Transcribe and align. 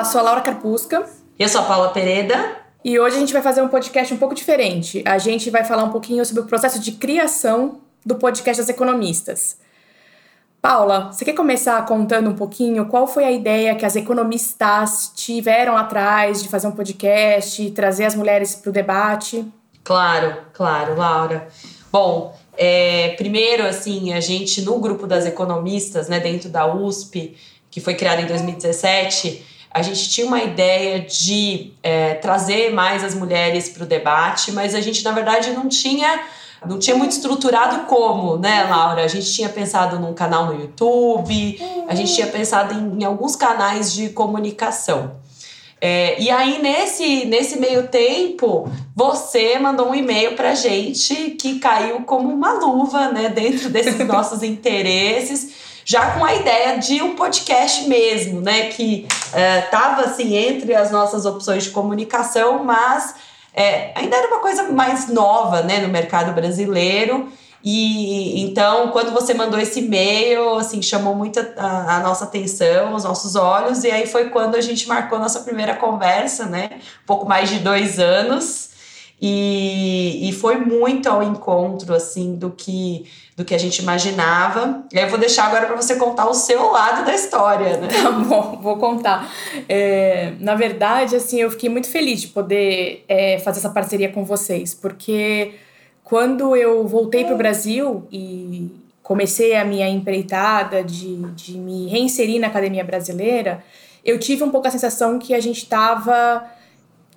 Olá, 0.00 0.08
sou 0.08 0.18
a 0.18 0.24
Laura 0.24 0.40
Carpusca. 0.40 1.04
Eu 1.38 1.46
sou 1.46 1.60
a 1.60 1.64
Paula 1.64 1.90
Pereda. 1.90 2.56
E 2.82 2.98
hoje 2.98 3.16
a 3.16 3.20
gente 3.20 3.34
vai 3.34 3.42
fazer 3.42 3.60
um 3.60 3.68
podcast 3.68 4.14
um 4.14 4.16
pouco 4.16 4.34
diferente. 4.34 5.02
A 5.06 5.18
gente 5.18 5.50
vai 5.50 5.62
falar 5.62 5.84
um 5.84 5.90
pouquinho 5.90 6.24
sobre 6.24 6.40
o 6.40 6.46
processo 6.46 6.80
de 6.80 6.92
criação 6.92 7.82
do 8.04 8.14
podcast 8.14 8.62
das 8.62 8.70
economistas. 8.70 9.58
Paula, 10.62 11.12
você 11.12 11.22
quer 11.22 11.34
começar 11.34 11.84
contando 11.84 12.30
um 12.30 12.34
pouquinho 12.34 12.86
qual 12.86 13.06
foi 13.06 13.24
a 13.24 13.30
ideia 13.30 13.74
que 13.74 13.84
as 13.84 13.94
economistas 13.94 15.12
tiveram 15.14 15.76
atrás 15.76 16.42
de 16.42 16.48
fazer 16.48 16.66
um 16.66 16.72
podcast 16.72 17.62
e 17.62 17.70
trazer 17.70 18.06
as 18.06 18.14
mulheres 18.14 18.54
para 18.54 18.70
o 18.70 18.72
debate? 18.72 19.44
Claro, 19.84 20.34
claro, 20.54 20.96
Laura. 20.96 21.46
Bom, 21.92 22.34
é, 22.56 23.10
primeiro, 23.18 23.66
assim, 23.66 24.14
a 24.14 24.20
gente 24.20 24.62
no 24.62 24.78
grupo 24.78 25.06
das 25.06 25.26
economistas, 25.26 26.08
né, 26.08 26.18
dentro 26.18 26.48
da 26.48 26.74
USP, 26.74 27.36
que 27.70 27.82
foi 27.82 27.94
criado 27.94 28.22
em 28.22 28.26
2017, 28.26 29.59
a 29.72 29.82
gente 29.82 30.10
tinha 30.10 30.26
uma 30.26 30.42
ideia 30.42 31.00
de 31.00 31.72
é, 31.82 32.14
trazer 32.14 32.72
mais 32.72 33.04
as 33.04 33.14
mulheres 33.14 33.68
para 33.68 33.84
o 33.84 33.86
debate, 33.86 34.50
mas 34.50 34.74
a 34.74 34.80
gente, 34.80 35.04
na 35.04 35.12
verdade, 35.12 35.50
não 35.52 35.68
tinha 35.68 36.20
não 36.66 36.78
tinha 36.78 36.94
muito 36.94 37.12
estruturado 37.12 37.86
como, 37.86 38.36
né, 38.36 38.64
Laura? 38.64 39.02
A 39.02 39.08
gente 39.08 39.32
tinha 39.32 39.48
pensado 39.48 39.98
num 39.98 40.12
canal 40.12 40.44
no 40.46 40.60
YouTube, 40.60 41.58
a 41.88 41.94
gente 41.94 42.14
tinha 42.14 42.26
pensado 42.26 42.74
em, 42.74 43.00
em 43.00 43.04
alguns 43.04 43.34
canais 43.34 43.94
de 43.94 44.10
comunicação. 44.10 45.12
É, 45.80 46.20
e 46.20 46.28
aí, 46.28 46.60
nesse, 46.60 47.24
nesse 47.24 47.58
meio 47.58 47.88
tempo, 47.88 48.70
você 48.94 49.58
mandou 49.58 49.88
um 49.88 49.94
e-mail 49.94 50.36
pra 50.36 50.54
gente 50.54 51.30
que 51.30 51.58
caiu 51.58 52.02
como 52.02 52.28
uma 52.28 52.52
luva, 52.52 53.10
né, 53.10 53.30
dentro 53.30 53.70
desses 53.70 53.98
nossos 54.06 54.42
interesses 54.42 55.59
já 55.84 56.12
com 56.12 56.24
a 56.24 56.34
ideia 56.34 56.78
de 56.78 57.02
um 57.02 57.14
podcast 57.14 57.88
mesmo, 57.88 58.40
né? 58.40 58.68
Que 58.68 59.06
estava 59.64 60.02
é, 60.02 60.04
assim 60.06 60.36
entre 60.36 60.74
as 60.74 60.90
nossas 60.90 61.26
opções 61.26 61.64
de 61.64 61.70
comunicação, 61.70 62.64
mas 62.64 63.14
é, 63.54 63.92
ainda 63.94 64.16
era 64.16 64.28
uma 64.28 64.40
coisa 64.40 64.64
mais 64.64 65.08
nova, 65.08 65.62
né, 65.62 65.78
no 65.78 65.88
mercado 65.88 66.32
brasileiro. 66.32 67.28
E 67.62 68.42
então, 68.42 68.88
quando 68.88 69.12
você 69.12 69.34
mandou 69.34 69.60
esse 69.60 69.80
e-mail, 69.80 70.54
assim, 70.54 70.80
chamou 70.80 71.14
muito 71.14 71.38
a, 71.58 71.96
a, 71.96 72.00
nossa 72.00 72.24
atenção, 72.24 72.94
os 72.94 73.04
nossos 73.04 73.36
olhos, 73.36 73.84
e 73.84 73.90
aí 73.90 74.06
foi 74.06 74.30
quando 74.30 74.54
a 74.54 74.62
gente 74.62 74.88
marcou 74.88 75.18
nossa 75.18 75.40
primeira 75.40 75.74
conversa, 75.74 76.46
né? 76.46 76.70
Um 77.02 77.06
pouco 77.06 77.28
mais 77.28 77.50
de 77.50 77.58
dois 77.58 77.98
anos. 77.98 78.69
E, 79.22 80.28
e 80.28 80.32
foi 80.32 80.56
muito 80.56 81.06
ao 81.06 81.22
encontro, 81.22 81.94
assim, 81.94 82.34
do 82.34 82.50
que, 82.50 83.04
do 83.36 83.44
que 83.44 83.54
a 83.54 83.58
gente 83.58 83.80
imaginava. 83.80 84.84
E 84.90 84.98
aí 84.98 85.04
eu 85.04 85.10
vou 85.10 85.18
deixar 85.18 85.44
agora 85.44 85.66
para 85.66 85.76
você 85.76 85.96
contar 85.96 86.26
o 86.26 86.32
seu 86.32 86.70
lado 86.70 87.04
da 87.04 87.14
história, 87.14 87.76
né? 87.76 87.88
Tá 88.02 88.10
bom, 88.10 88.58
vou 88.62 88.78
contar. 88.78 89.30
É, 89.68 90.32
na 90.40 90.54
verdade, 90.54 91.16
assim, 91.16 91.38
eu 91.38 91.50
fiquei 91.50 91.68
muito 91.68 91.88
feliz 91.88 92.22
de 92.22 92.28
poder 92.28 93.04
é, 93.06 93.38
fazer 93.40 93.58
essa 93.58 93.68
parceria 93.68 94.08
com 94.08 94.24
vocês, 94.24 94.72
porque 94.72 95.52
quando 96.02 96.56
eu 96.56 96.88
voltei 96.88 97.24
para 97.24 97.34
o 97.34 97.38
Brasil 97.38 98.08
e 98.10 98.70
comecei 99.02 99.54
a 99.54 99.64
minha 99.64 99.88
empreitada 99.88 100.82
de, 100.82 101.16
de 101.32 101.58
me 101.58 101.88
reinserir 101.88 102.40
na 102.40 102.46
academia 102.46 102.84
brasileira, 102.84 103.62
eu 104.04 104.18
tive 104.18 104.42
um 104.42 104.50
pouco 104.50 104.66
a 104.66 104.70
sensação 104.70 105.18
que 105.18 105.34
a 105.34 105.40
gente 105.40 105.58
estava 105.58 106.42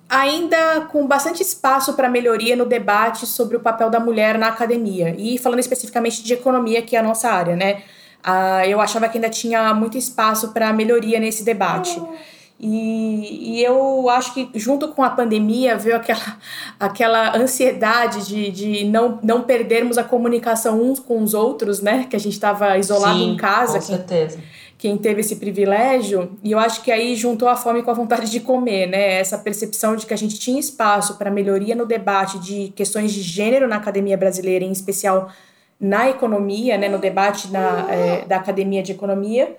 ainda 0.08 0.82
com 0.92 1.06
bastante 1.06 1.42
espaço 1.42 1.94
para 1.94 2.08
melhoria 2.08 2.56
no 2.56 2.66
debate 2.66 3.26
sobre 3.26 3.56
o 3.56 3.60
papel 3.60 3.90
da 3.90 3.98
mulher 3.98 4.38
na 4.38 4.48
academia. 4.48 5.14
E 5.18 5.38
falando 5.38 5.60
especificamente 5.60 6.22
de 6.22 6.32
economia, 6.32 6.82
que 6.82 6.96
é 6.96 6.98
a 6.98 7.02
nossa 7.02 7.30
área, 7.30 7.56
né? 7.56 7.82
Ah, 8.22 8.66
eu 8.66 8.80
achava 8.80 9.08
que 9.08 9.18
ainda 9.18 9.28
tinha 9.28 9.74
muito 9.74 9.98
espaço 9.98 10.52
para 10.52 10.72
melhoria 10.72 11.20
nesse 11.20 11.44
debate. 11.44 12.00
E, 12.58 13.58
e, 13.58 13.64
eu 13.64 14.08
acho 14.08 14.32
que 14.32 14.48
junto 14.54 14.88
com 14.88 15.02
a 15.02 15.10
pandemia 15.10 15.76
veio 15.76 15.96
aquela, 15.96 16.38
aquela 16.80 17.36
ansiedade 17.36 18.26
de, 18.26 18.50
de 18.50 18.84
não, 18.84 19.18
não 19.22 19.42
perdermos 19.42 19.98
a 19.98 20.04
comunicação 20.04 20.80
uns 20.80 21.00
com 21.00 21.22
os 21.22 21.34
outros, 21.34 21.82
né? 21.82 22.06
Que 22.08 22.16
a 22.16 22.18
gente 22.18 22.32
estava 22.32 22.78
isolado 22.78 23.18
Sim, 23.18 23.32
em 23.32 23.36
casa. 23.36 23.74
Com 23.74 23.84
certeza 23.84 24.38
quem 24.76 24.98
teve 24.98 25.20
esse 25.20 25.36
privilégio, 25.36 26.36
e 26.42 26.52
eu 26.52 26.58
acho 26.58 26.82
que 26.82 26.90
aí 26.90 27.14
juntou 27.14 27.48
a 27.48 27.56
fome 27.56 27.82
com 27.82 27.90
a 27.90 27.94
vontade 27.94 28.30
de 28.30 28.40
comer, 28.40 28.86
né? 28.86 29.14
Essa 29.14 29.38
percepção 29.38 29.96
de 29.96 30.04
que 30.04 30.12
a 30.12 30.16
gente 30.16 30.38
tinha 30.38 30.58
espaço 30.60 31.16
para 31.16 31.30
melhoria 31.30 31.74
no 31.74 31.86
debate 31.86 32.38
de 32.38 32.72
questões 32.76 33.12
de 33.12 33.22
gênero 33.22 33.68
na 33.68 33.76
academia 33.76 34.16
brasileira, 34.16 34.64
em 34.64 34.72
especial 34.72 35.30
na 35.80 36.10
economia, 36.10 36.76
né? 36.76 36.88
No 36.88 36.98
debate 36.98 37.50
na, 37.50 37.86
é, 37.90 38.24
da 38.26 38.36
academia 38.36 38.82
de 38.82 38.92
economia, 38.92 39.56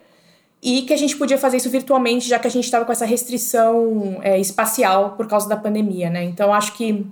e 0.61 0.81
que 0.83 0.93
a 0.93 0.97
gente 0.97 1.15
podia 1.15 1.37
fazer 1.37 1.57
isso 1.57 1.69
virtualmente, 1.69 2.27
já 2.27 2.37
que 2.37 2.47
a 2.47 2.51
gente 2.51 2.65
estava 2.65 2.85
com 2.85 2.91
essa 2.91 3.05
restrição 3.05 4.19
é, 4.21 4.39
espacial 4.39 5.11
por 5.11 5.27
causa 5.27 5.47
da 5.47 5.55
pandemia, 5.55 6.09
né? 6.09 6.23
Então 6.23 6.53
acho 6.53 6.73
que 6.73 7.05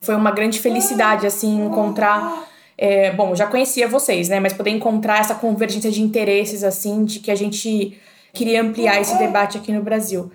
foi 0.00 0.16
uma 0.16 0.30
grande 0.30 0.58
felicidade 0.58 1.26
assim 1.26 1.64
encontrar 1.64 2.48
é, 2.84 3.12
bom, 3.12 3.32
já 3.32 3.46
conhecia 3.46 3.86
vocês, 3.86 4.28
né? 4.28 4.40
Mas 4.40 4.52
poder 4.52 4.70
encontrar 4.70 5.20
essa 5.20 5.36
convergência 5.36 5.88
de 5.88 6.02
interesses, 6.02 6.64
assim, 6.64 7.04
de 7.04 7.20
que 7.20 7.30
a 7.30 7.34
gente 7.36 7.96
queria 8.32 8.60
ampliar 8.60 9.00
esse 9.00 9.16
debate 9.18 9.56
aqui 9.56 9.70
no 9.70 9.84
Brasil. 9.84 10.32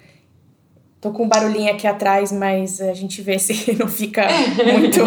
Tô 1.02 1.12
com 1.12 1.24
um 1.24 1.28
barulhinho 1.28 1.70
aqui 1.70 1.86
atrás, 1.86 2.32
mas 2.32 2.80
a 2.80 2.94
gente 2.94 3.22
vê 3.22 3.38
se 3.38 3.54
não 3.78 3.90
fica 3.90 4.26
muito, 4.64 5.04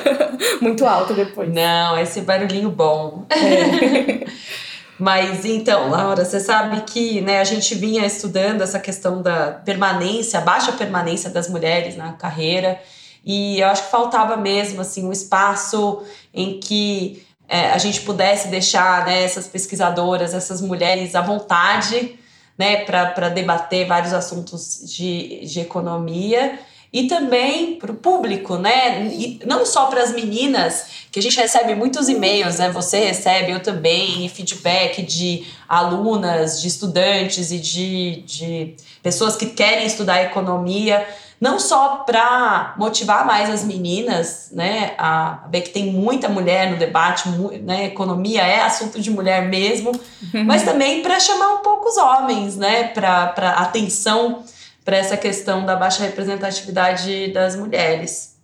muito 0.64 0.86
alto 0.86 1.12
depois. 1.12 1.52
Não, 1.52 1.98
esse 1.98 2.22
barulhinho 2.22 2.70
bom. 2.70 3.26
É. 3.28 4.26
Mas 4.98 5.44
então, 5.44 5.90
Laura, 5.90 6.24
você 6.24 6.40
sabe 6.40 6.80
que 6.80 7.20
né, 7.20 7.38
a 7.38 7.44
gente 7.44 7.72
vinha 7.76 8.04
estudando 8.04 8.62
essa 8.62 8.80
questão 8.80 9.22
da 9.22 9.52
permanência, 9.64 10.40
baixa 10.40 10.72
permanência 10.72 11.30
das 11.30 11.48
mulheres 11.48 11.96
na 11.96 12.14
carreira. 12.14 12.80
E 13.28 13.60
eu 13.60 13.68
acho 13.68 13.84
que 13.84 13.90
faltava 13.90 14.38
mesmo 14.38 14.80
assim 14.80 15.04
um 15.04 15.12
espaço 15.12 16.02
em 16.32 16.58
que 16.58 17.22
é, 17.46 17.72
a 17.72 17.76
gente 17.76 18.00
pudesse 18.00 18.48
deixar 18.48 19.04
né, 19.04 19.22
essas 19.22 19.46
pesquisadoras, 19.46 20.32
essas 20.32 20.62
mulheres 20.62 21.14
à 21.14 21.20
vontade 21.20 22.18
né, 22.56 22.84
para 22.86 23.28
debater 23.28 23.86
vários 23.86 24.14
assuntos 24.14 24.80
de, 24.86 25.44
de 25.44 25.60
economia 25.60 26.58
e 26.90 27.06
também 27.06 27.74
para 27.76 27.92
o 27.92 27.96
público, 27.96 28.56
né? 28.56 29.08
E 29.08 29.38
não 29.44 29.66
só 29.66 29.86
para 29.86 30.02
as 30.02 30.14
meninas, 30.14 30.86
que 31.12 31.18
a 31.18 31.22
gente 31.22 31.36
recebe 31.36 31.74
muitos 31.74 32.08
e-mails, 32.08 32.56
né? 32.56 32.70
Você 32.70 32.98
recebe, 33.00 33.52
eu 33.52 33.60
também, 33.60 34.26
feedback 34.30 35.02
de 35.02 35.46
alunas, 35.68 36.62
de 36.62 36.68
estudantes 36.68 37.50
e 37.50 37.58
de, 37.58 38.22
de 38.22 38.74
pessoas 39.02 39.36
que 39.36 39.46
querem 39.46 39.84
estudar 39.84 40.22
economia 40.22 41.06
não 41.40 41.58
só 41.58 41.98
para 41.98 42.74
motivar 42.76 43.24
mais 43.26 43.48
as 43.48 43.64
meninas, 43.64 44.50
né, 44.52 44.94
a 44.98 45.44
ver 45.50 45.62
que 45.62 45.70
tem 45.70 45.92
muita 45.92 46.28
mulher 46.28 46.70
no 46.70 46.76
debate, 46.76 47.28
né, 47.62 47.86
economia 47.86 48.42
é 48.42 48.60
assunto 48.60 49.00
de 49.00 49.10
mulher 49.10 49.48
mesmo, 49.48 49.90
uhum. 49.90 50.44
mas 50.44 50.64
também 50.64 51.02
para 51.02 51.20
chamar 51.20 51.54
um 51.54 51.58
pouco 51.58 51.88
os 51.88 51.96
homens, 51.96 52.56
né, 52.56 52.84
para 52.88 53.50
atenção 53.58 54.42
para 54.84 54.96
essa 54.96 55.16
questão 55.16 55.66
da 55.66 55.76
baixa 55.76 56.02
representatividade 56.02 57.28
das 57.32 57.54
mulheres. 57.54 58.36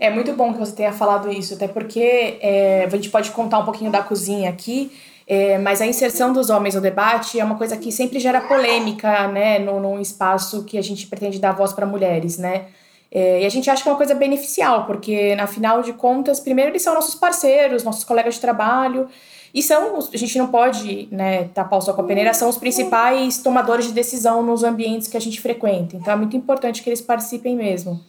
É 0.00 0.10
muito 0.10 0.32
bom 0.32 0.52
que 0.52 0.58
você 0.58 0.72
tenha 0.72 0.92
falado 0.92 1.30
isso, 1.30 1.54
até 1.54 1.68
porque 1.68 2.38
é, 2.40 2.84
a 2.84 2.88
gente 2.96 3.08
pode 3.08 3.30
contar 3.30 3.60
um 3.60 3.64
pouquinho 3.64 3.90
da 3.90 4.02
cozinha 4.02 4.50
aqui. 4.50 4.92
É, 5.26 5.56
mas 5.58 5.80
a 5.80 5.86
inserção 5.86 6.32
dos 6.32 6.50
homens 6.50 6.74
no 6.74 6.80
debate 6.80 7.40
é 7.40 7.44
uma 7.44 7.56
coisa 7.56 7.76
que 7.76 7.90
sempre 7.90 8.20
gera 8.20 8.42
polêmica, 8.42 9.26
né, 9.28 9.58
num, 9.58 9.80
num 9.80 10.00
espaço 10.00 10.64
que 10.64 10.76
a 10.76 10.82
gente 10.82 11.06
pretende 11.06 11.38
dar 11.38 11.52
voz 11.52 11.72
para 11.72 11.86
mulheres, 11.86 12.36
né. 12.36 12.66
É, 13.10 13.42
e 13.42 13.46
a 13.46 13.48
gente 13.48 13.70
acha 13.70 13.82
que 13.82 13.88
é 13.88 13.92
uma 13.92 13.96
coisa 13.96 14.14
beneficial, 14.14 14.86
porque, 14.86 15.36
afinal 15.40 15.82
de 15.82 15.92
contas, 15.92 16.40
primeiro 16.40 16.72
eles 16.72 16.82
são 16.82 16.92
nossos 16.94 17.14
parceiros, 17.14 17.84
nossos 17.84 18.02
colegas 18.02 18.34
de 18.34 18.40
trabalho, 18.40 19.08
e 19.54 19.62
são, 19.62 20.00
a 20.12 20.16
gente 20.16 20.36
não 20.36 20.48
pode 20.48 21.08
né, 21.12 21.44
tapar 21.54 21.78
o 21.78 21.80
sol 21.80 21.94
com 21.94 22.00
a 22.00 22.04
peneira, 22.04 22.34
são 22.34 22.48
os 22.48 22.58
principais 22.58 23.38
tomadores 23.38 23.86
de 23.86 23.92
decisão 23.92 24.42
nos 24.42 24.64
ambientes 24.64 25.06
que 25.06 25.16
a 25.16 25.20
gente 25.20 25.40
frequenta. 25.40 25.94
Então 25.94 26.12
é 26.12 26.16
muito 26.16 26.36
importante 26.36 26.82
que 26.82 26.90
eles 26.90 27.00
participem 27.00 27.54
mesmo. 27.54 28.00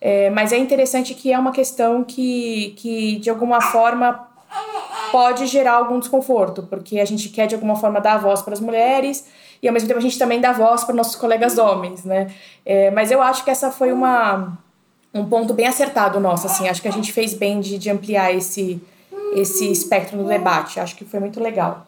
É, 0.00 0.30
mas 0.30 0.52
é 0.52 0.58
interessante 0.58 1.12
que 1.12 1.32
é 1.32 1.38
uma 1.38 1.50
questão 1.50 2.04
que, 2.04 2.72
que 2.76 3.16
de 3.16 3.28
alguma 3.28 3.60
forma, 3.60 4.25
pode 5.12 5.46
gerar 5.46 5.74
algum 5.74 5.98
desconforto, 5.98 6.62
porque 6.64 7.00
a 7.00 7.04
gente 7.04 7.28
quer 7.28 7.46
de 7.46 7.54
alguma 7.54 7.76
forma 7.76 8.00
dar 8.00 8.18
voz 8.18 8.42
para 8.42 8.54
as 8.54 8.60
mulheres 8.60 9.26
e 9.62 9.68
ao 9.68 9.72
mesmo 9.72 9.88
tempo 9.88 9.98
a 9.98 10.02
gente 10.02 10.18
também 10.18 10.40
dá 10.40 10.52
voz 10.52 10.84
para 10.84 10.94
nossos 10.94 11.16
colegas 11.16 11.58
homens, 11.58 12.04
né? 12.04 12.32
É, 12.64 12.90
mas 12.90 13.10
eu 13.10 13.22
acho 13.22 13.44
que 13.44 13.50
essa 13.50 13.70
foi 13.70 13.92
uma 13.92 14.58
um 15.14 15.24
ponto 15.24 15.54
bem 15.54 15.66
acertado 15.66 16.20
nosso, 16.20 16.46
assim, 16.46 16.68
acho 16.68 16.82
que 16.82 16.88
a 16.88 16.92
gente 16.92 17.10
fez 17.12 17.32
bem 17.32 17.60
de, 17.60 17.78
de 17.78 17.90
ampliar 17.90 18.32
esse 18.34 18.80
esse 19.34 19.70
espectro 19.70 20.16
no 20.16 20.28
debate, 20.28 20.78
acho 20.78 20.94
que 20.94 21.04
foi 21.04 21.20
muito 21.20 21.42
legal. 21.42 21.86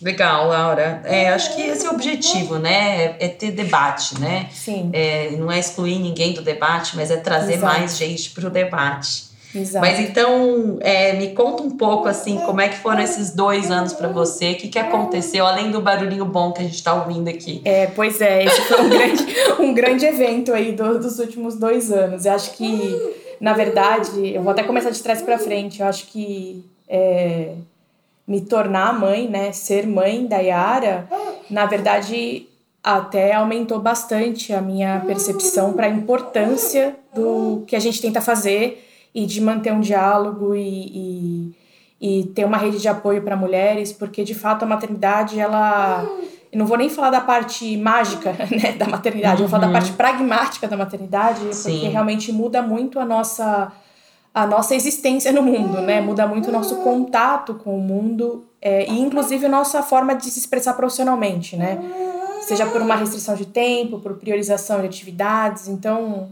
Legal, 0.00 0.48
Laura. 0.48 1.02
É, 1.04 1.28
acho 1.28 1.54
que 1.54 1.62
esse 1.62 1.86
é 1.86 1.90
o 1.90 1.92
objetivo, 1.92 2.58
né? 2.58 3.16
É 3.20 3.28
ter 3.28 3.52
debate, 3.52 4.18
né? 4.18 4.48
Sim. 4.50 4.90
É, 4.92 5.30
não 5.32 5.50
é 5.50 5.58
excluir 5.58 5.98
ninguém 5.98 6.32
do 6.32 6.42
debate, 6.42 6.96
mas 6.96 7.10
é 7.10 7.16
trazer 7.16 7.54
Exato. 7.54 7.78
mais 7.78 7.96
gente 7.96 8.30
para 8.30 8.46
o 8.46 8.50
debate. 8.50 9.31
Exato. 9.54 9.84
Mas 9.86 10.00
então, 10.00 10.78
é, 10.80 11.12
me 11.14 11.34
conta 11.34 11.62
um 11.62 11.70
pouco 11.70 12.08
assim, 12.08 12.38
como 12.40 12.60
é 12.60 12.68
que 12.68 12.78
foram 12.78 13.00
esses 13.00 13.30
dois 13.30 13.70
anos 13.70 13.92
para 13.92 14.08
você? 14.08 14.52
O 14.52 14.56
que, 14.56 14.68
que 14.68 14.78
aconteceu, 14.78 15.46
além 15.46 15.70
do 15.70 15.80
barulhinho 15.80 16.24
bom 16.24 16.52
que 16.52 16.60
a 16.60 16.64
gente 16.64 16.74
está 16.74 16.94
ouvindo 16.94 17.28
aqui? 17.28 17.60
É, 17.64 17.86
pois 17.86 18.20
é, 18.20 18.44
esse 18.44 18.60
foi 18.62 18.80
um 18.80 18.88
grande, 18.90 19.26
um 19.60 19.74
grande 19.74 20.06
evento 20.06 20.52
aí 20.52 20.72
do, 20.72 20.98
dos 20.98 21.18
últimos 21.18 21.56
dois 21.56 21.92
anos. 21.92 22.24
Eu 22.24 22.32
acho 22.32 22.52
que, 22.52 23.14
na 23.40 23.52
verdade, 23.52 24.34
eu 24.34 24.42
vou 24.42 24.52
até 24.52 24.62
começar 24.62 24.90
de 24.90 25.02
trás 25.02 25.20
para 25.20 25.38
frente. 25.38 25.80
Eu 25.80 25.86
acho 25.86 26.06
que 26.06 26.64
é, 26.88 27.52
me 28.26 28.40
tornar 28.40 28.98
mãe, 28.98 29.28
né, 29.28 29.52
ser 29.52 29.86
mãe 29.86 30.26
da 30.26 30.38
Yara, 30.38 31.06
na 31.50 31.66
verdade, 31.66 32.46
até 32.82 33.34
aumentou 33.34 33.78
bastante 33.78 34.52
a 34.52 34.60
minha 34.60 35.02
percepção 35.06 35.74
para 35.74 35.86
a 35.86 35.90
importância 35.90 36.96
do 37.14 37.64
que 37.66 37.76
a 37.76 37.78
gente 37.78 38.00
tenta 38.00 38.20
fazer 38.20 38.88
e 39.14 39.26
de 39.26 39.40
manter 39.40 39.72
um 39.72 39.80
diálogo 39.80 40.54
e, 40.54 41.52
e, 42.00 42.20
e 42.20 42.24
ter 42.28 42.44
uma 42.44 42.56
rede 42.56 42.78
de 42.78 42.88
apoio 42.88 43.22
para 43.22 43.36
mulheres, 43.36 43.92
porque 43.92 44.24
de 44.24 44.34
fato 44.34 44.64
a 44.64 44.66
maternidade, 44.66 45.38
ela. 45.38 46.06
Eu 46.50 46.58
não 46.58 46.66
vou 46.66 46.76
nem 46.76 46.90
falar 46.90 47.10
da 47.10 47.20
parte 47.20 47.76
mágica 47.78 48.32
né, 48.50 48.72
da 48.72 48.86
maternidade, 48.86 49.36
uhum. 49.36 49.46
eu 49.46 49.48
vou 49.48 49.58
falar 49.60 49.66
da 49.66 49.72
parte 49.72 49.92
pragmática 49.92 50.68
da 50.68 50.76
maternidade, 50.76 51.54
Sim. 51.54 51.72
porque 51.72 51.88
realmente 51.88 52.30
muda 52.30 52.60
muito 52.60 53.00
a 53.00 53.06
nossa, 53.06 53.72
a 54.34 54.46
nossa 54.46 54.74
existência 54.74 55.32
no 55.32 55.42
mundo, 55.42 55.80
né? 55.80 56.00
Muda 56.00 56.26
muito 56.26 56.48
o 56.48 56.52
nosso 56.52 56.76
contato 56.76 57.54
com 57.54 57.76
o 57.76 57.80
mundo 57.80 58.44
é, 58.60 58.88
e, 58.88 59.00
inclusive, 59.00 59.46
a 59.46 59.48
nossa 59.48 59.82
forma 59.82 60.14
de 60.14 60.30
se 60.30 60.38
expressar 60.38 60.74
profissionalmente, 60.74 61.56
né? 61.56 61.78
Seja 62.42 62.66
por 62.66 62.82
uma 62.82 62.96
restrição 62.96 63.34
de 63.34 63.46
tempo, 63.46 63.98
por 64.00 64.14
priorização 64.14 64.80
de 64.80 64.86
atividades. 64.86 65.68
Então, 65.68 66.28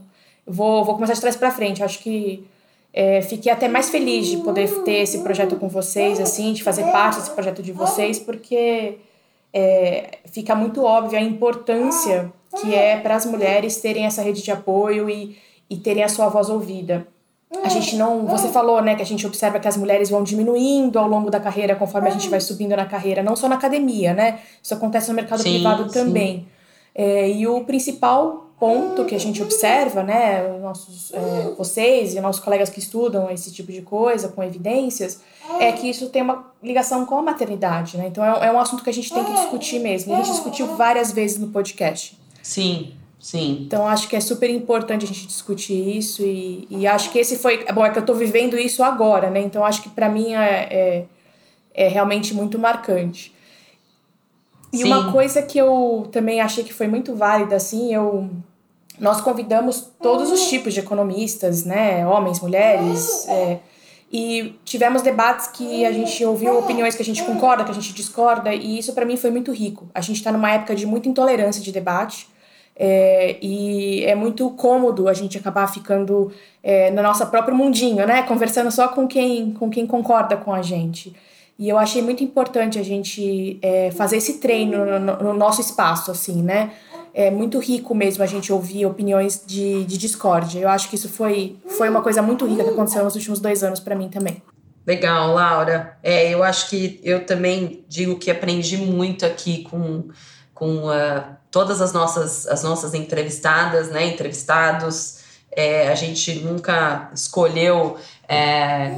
vou, 0.47 0.85
vou 0.85 0.95
começar 0.95 1.15
de 1.15 1.21
trás 1.21 1.37
para 1.37 1.51
frente. 1.51 1.83
Acho 1.83 2.01
que 2.01 2.45
é, 2.93 3.23
fiquei 3.23 3.51
até 3.53 3.69
mais 3.69 3.91
feliz 3.91 4.27
de 4.27 4.39
poder 4.39 4.69
ter 4.83 5.03
esse 5.03 5.19
projeto 5.19 5.57
com 5.57 5.69
vocês, 5.69 6.19
assim, 6.21 6.53
de 6.53 6.63
fazer 6.63 6.85
parte 6.91 7.19
desse 7.19 7.31
projeto 7.31 7.63
de 7.63 7.73
vocês, 7.73 8.19
porque 8.19 8.99
é, 9.53 10.19
fica 10.27 10.55
muito 10.55 10.83
óbvio 10.85 11.19
a 11.19 11.23
importância 11.23 12.33
que 12.61 12.75
é 12.75 12.99
para 12.99 13.15
as 13.15 13.25
mulheres 13.25 13.77
terem 13.81 14.07
essa 14.07 14.23
rede 14.23 14.43
de 14.43 14.51
apoio 14.51 15.09
e, 15.09 15.39
e 15.69 15.77
terem 15.77 16.03
a 16.03 16.09
sua 16.09 16.29
voz 16.29 16.49
ouvida. 16.49 17.07
A 17.65 17.69
gente 17.69 17.97
não. 17.97 18.27
Você 18.27 18.49
falou, 18.49 18.81
né, 18.81 18.95
que 18.95 19.03
a 19.03 19.07
gente 19.07 19.27
observa 19.27 19.59
que 19.59 19.67
as 19.67 19.77
mulheres 19.77 20.09
vão 20.09 20.23
diminuindo 20.23 20.99
ao 20.99 21.09
longo 21.09 21.31
da 21.31 21.41
carreira 21.41 21.75
conforme 21.75 22.09
a 22.09 22.11
gente 22.13 22.29
vai 22.29 22.41
subindo 22.41 22.77
na 22.77 22.87
carreira, 22.87 23.25
não 23.25 23.35
só 23.35 23.49
na 23.49 23.57
academia, 23.57 24.15
né? 24.15 24.39
Isso 24.63 24.73
acontece 24.73 25.09
no 25.09 25.15
mercado 25.15 25.43
sim, 25.43 25.55
privado 25.55 25.91
também. 25.91 26.47
É, 26.95 27.29
e 27.29 27.49
o 27.49 27.65
principal 27.65 28.50
ponto 28.61 29.07
que 29.07 29.15
a 29.15 29.19
gente 29.19 29.43
observa, 29.43 30.03
né, 30.03 30.47
nossos, 30.61 31.11
é, 31.15 31.55
vocês 31.57 32.15
e 32.15 32.21
nossos 32.21 32.45
colegas 32.45 32.69
que 32.69 32.79
estudam 32.79 33.31
esse 33.31 33.51
tipo 33.51 33.73
de 33.73 33.81
coisa 33.81 34.29
com 34.29 34.43
evidências, 34.45 35.23
é 35.59 35.73
que 35.73 35.89
isso 35.89 36.11
tem 36.11 36.21
uma 36.21 36.53
ligação 36.63 37.07
com 37.07 37.17
a 37.17 37.23
maternidade, 37.23 37.97
né? 37.97 38.07
Então 38.07 38.23
é, 38.23 38.49
é 38.49 38.53
um 38.53 38.61
assunto 38.61 38.85
que 38.85 38.91
a 38.91 38.93
gente 38.93 39.13
tem 39.13 39.25
que 39.25 39.33
discutir 39.33 39.81
mesmo. 39.81 40.13
A 40.13 40.19
gente 40.19 40.31
discutiu 40.31 40.67
várias 40.77 41.11
vezes 41.11 41.39
no 41.39 41.49
podcast. 41.49 42.19
Sim, 42.43 42.93
sim. 43.19 43.63
Então 43.67 43.89
acho 43.89 44.07
que 44.07 44.15
é 44.15 44.21
super 44.21 44.51
importante 44.51 45.07
a 45.07 45.09
gente 45.09 45.27
discutir 45.27 45.97
isso 45.97 46.23
e, 46.23 46.69
e 46.71 46.87
acho 46.87 47.11
que 47.11 47.19
esse 47.19 47.39
foi, 47.39 47.65
bom, 47.73 47.85
é 47.85 47.91
que 47.91 47.99
eu 47.99 48.03
estou 48.03 48.15
vivendo 48.15 48.59
isso 48.59 48.83
agora, 48.83 49.31
né? 49.31 49.41
Então 49.41 49.65
acho 49.65 49.83
que 49.83 49.89
para 49.89 50.11
mim 50.11 50.35
é, 50.35 50.69
é, 50.71 51.05
é 51.73 51.89
realmente 51.89 52.35
muito 52.35 52.59
marcante. 52.59 53.35
E 54.71 54.79
Sim. 54.79 54.85
uma 54.85 55.11
coisa 55.11 55.41
que 55.43 55.59
eu 55.59 56.09
também 56.13 56.43
achei 56.43 56.63
que 56.63 56.73
foi 56.73 56.87
muito 56.87 57.17
válida, 57.17 57.57
assim, 57.57 57.93
eu 57.93 58.31
nós 59.01 59.21
convidamos 59.21 59.91
todos 60.01 60.31
os 60.31 60.49
tipos 60.49 60.75
de 60.75 60.81
economistas, 60.81 61.65
né, 61.65 62.07
homens, 62.07 62.41
mulheres, 62.41 63.27
é, 63.29 63.59
e 64.13 64.57
tivemos 64.65 65.03
debates 65.03 65.47
que 65.47 65.85
a 65.87 65.93
gente 65.93 66.25
ouviu 66.25 66.59
opiniões 66.59 66.95
que 66.95 67.03
a 67.03 67.05
gente 67.05 67.23
concorda, 67.23 67.65
que 67.65 67.71
a 67.71 67.75
gente 67.75 67.93
discorda, 67.95 68.53
e 68.53 68.79
isso 68.79 68.93
para 68.93 69.07
mim 69.07 69.17
foi 69.17 69.31
muito 69.31 69.53
rico. 69.53 69.89
A 69.95 70.01
gente 70.01 70.17
está 70.17 70.31
numa 70.31 70.53
época 70.53 70.75
de 70.75 70.85
muita 70.85 71.09
intolerância 71.09 71.63
de 71.63 71.73
debate, 71.73 72.29
é, 72.83 73.37
e 73.43 74.05
é 74.05 74.15
muito 74.15 74.49
cômodo 74.51 75.07
a 75.07 75.13
gente 75.13 75.37
acabar 75.37 75.67
ficando 75.67 76.33
é, 76.63 76.91
no 76.91 77.03
nosso 77.03 77.25
próprio 77.27 77.55
mundinho, 77.55 78.07
né? 78.07 78.23
Conversando 78.23 78.71
só 78.71 78.89
com 78.89 79.07
quem, 79.07 79.53
com 79.53 79.69
quem 79.69 79.87
concorda 79.87 80.37
com 80.37 80.53
a 80.53 80.63
gente. 80.63 81.15
E 81.59 81.69
eu 81.69 81.77
achei 81.77 82.01
muito 82.01 82.25
importante 82.25 82.79
a 82.79 82.83
gente 82.83 83.59
é, 83.61 83.91
fazer 83.91 84.17
esse 84.17 84.39
treino 84.39 84.99
no, 84.99 85.17
no, 85.17 85.35
nosso 85.35 85.61
espaço, 85.61 86.11
assim, 86.11 86.43
né? 86.43 86.71
É 87.13 87.31
muito 87.31 87.59
rico 87.59 87.95
mesmo 87.95 88.23
a 88.23 88.27
gente 88.27 88.53
ouvir 88.53 88.87
opiniões 88.87 89.43
de, 89.47 89.85
de 89.85 89.99
discórdia. 89.99 90.61
Eu 90.61 90.69
acho 90.69 90.89
que 90.89 90.97
isso 90.97 91.09
foi, 91.09 91.57
foi 91.67 91.89
uma 91.89 92.03
coisa 92.03 92.23
muito 92.23 92.47
rica 92.47 92.65
que 92.65 92.71
aconteceu 92.71 93.05
nos 93.05 93.15
últimos 93.15 93.41
dois 93.41 93.63
anos 93.63 93.81
para 93.81 93.95
mim 93.95 94.09
também. 94.09 94.43
Legal, 94.87 95.35
Laura. 95.35 95.97
É, 96.03 96.33
eu 96.33 96.43
acho 96.43 96.69
que 96.69 97.01
eu 97.05 97.25
também 97.27 97.85
digo 97.89 98.19
que 98.19 98.31
aprendi 98.31 98.77
muito 98.77 99.27
aqui 99.27 99.65
com, 99.65 100.09
com 100.55 100.89
uh, 100.89 101.37
todas 101.51 101.81
as 101.81 101.93
nossas, 101.93 102.47
as 102.47 102.63
nossas 102.63 102.95
entrevistadas, 102.95 103.91
né? 103.91 104.07
Entrevistados. 104.07 105.21
É, 105.53 105.89
a 105.89 105.95
gente 105.97 106.35
nunca 106.45 107.11
escolheu 107.13 107.97
é, 108.29 108.37
é, 108.37 108.93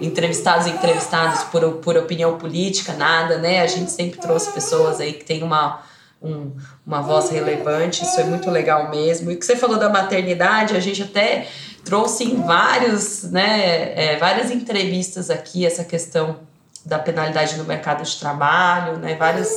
entrevistados 0.00 0.66
e 0.66 0.70
entrevistados 0.70 1.44
por, 1.44 1.74
por 1.74 1.96
opinião 1.96 2.36
política, 2.36 2.92
nada, 2.92 3.38
né? 3.38 3.62
A 3.62 3.66
gente 3.68 3.90
sempre 3.90 4.20
trouxe 4.20 4.52
pessoas 4.52 5.00
aí 5.00 5.12
que 5.12 5.24
têm 5.24 5.44
uma, 5.44 5.80
um, 6.22 6.52
uma 6.86 7.00
voz 7.00 7.30
relevante, 7.30 8.04
isso 8.04 8.20
é 8.20 8.24
muito 8.24 8.50
legal 8.50 8.90
mesmo. 8.90 9.30
E 9.30 9.34
o 9.34 9.38
que 9.38 9.44
você 9.44 9.56
falou 9.56 9.78
da 9.78 9.88
maternidade, 9.88 10.76
a 10.76 10.80
gente 10.80 11.02
até 11.02 11.48
trouxe 11.84 12.24
em 12.24 12.42
vários, 12.42 13.24
né, 13.24 13.92
é, 13.96 14.16
várias 14.16 14.50
entrevistas 14.50 15.30
aqui 15.30 15.66
essa 15.66 15.84
questão 15.84 16.40
da 16.84 16.98
penalidade 16.98 17.56
no 17.56 17.64
mercado 17.64 18.02
de 18.02 18.16
trabalho, 18.16 18.98
né? 18.98 19.14
Vários 19.14 19.50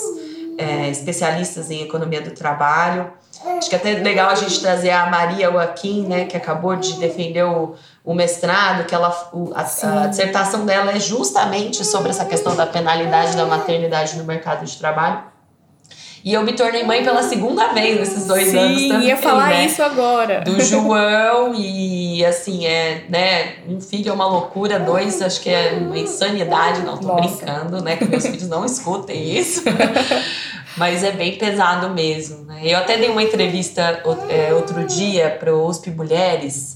é, 0.58 0.90
especialistas 0.90 1.72
em 1.72 1.82
economia 1.82 2.22
do 2.22 2.32
trabalho. 2.32 3.12
Acho 3.58 3.70
que 3.70 3.76
é 3.76 3.78
até 3.78 3.94
legal 3.96 4.30
a 4.30 4.36
gente 4.36 4.60
trazer 4.60 4.92
a 4.92 5.08
Maria 5.08 5.52
Joaquim, 5.52 6.08
né, 6.08 6.26
que 6.26 6.38
acabou 6.38 6.76
de 6.76 6.94
defender 6.94 7.44
o, 7.44 7.76
o 8.04 8.14
mestrado, 8.14 8.86
que 8.86 8.96
ela, 8.96 9.10
o, 9.34 9.52
a, 9.54 9.62
a, 9.62 10.08
dissertação 10.08 10.66
dela 10.66 10.92
é 10.92 11.00
justamente 11.00 11.84
sobre 11.84 12.10
essa 12.10 12.26
questão 12.26 12.56
da 12.56 12.66
penalidade 12.66 13.36
da 13.36 13.46
maternidade 13.46 14.18
no 14.18 14.24
mercado 14.24 14.66
de 14.66 14.78
trabalho. 14.78 15.35
E 16.26 16.34
eu 16.34 16.42
me 16.42 16.54
tornei 16.54 16.84
mãe 16.84 17.04
pela 17.04 17.22
segunda 17.22 17.68
vez 17.68 18.00
nesses 18.00 18.26
dois 18.26 18.48
Sim, 18.48 18.58
anos 18.58 18.88
também. 18.88 19.08
ia 19.10 19.16
falar 19.16 19.50
né? 19.50 19.66
isso 19.68 19.84
agora. 19.84 20.42
Do 20.42 20.60
João 20.60 21.54
e 21.54 22.26
assim, 22.26 22.66
é, 22.66 23.04
né? 23.08 23.58
Um 23.70 23.80
filho 23.80 24.10
é 24.10 24.12
uma 24.12 24.26
loucura, 24.26 24.80
dois 24.80 25.22
acho 25.22 25.40
que 25.40 25.52
é 25.52 25.78
uma 25.80 25.96
insanidade, 25.96 26.82
não 26.82 26.98
tô 26.98 27.10
Nossa. 27.10 27.46
brincando, 27.46 27.84
né? 27.84 27.96
Que 27.96 28.06
meus 28.06 28.26
filhos 28.26 28.50
não 28.50 28.66
escutem 28.66 29.38
isso. 29.38 29.62
Mas 30.76 31.04
é 31.04 31.12
bem 31.12 31.38
pesado 31.38 31.92
mesmo. 31.92 32.44
Né? 32.44 32.62
Eu 32.64 32.80
até 32.80 32.98
dei 32.98 33.10
uma 33.10 33.22
entrevista 33.22 34.02
é, 34.28 34.52
outro 34.52 34.84
dia 34.84 35.30
para 35.40 35.56
o 35.56 35.64
USP 35.68 35.92
Mulheres 35.92 36.76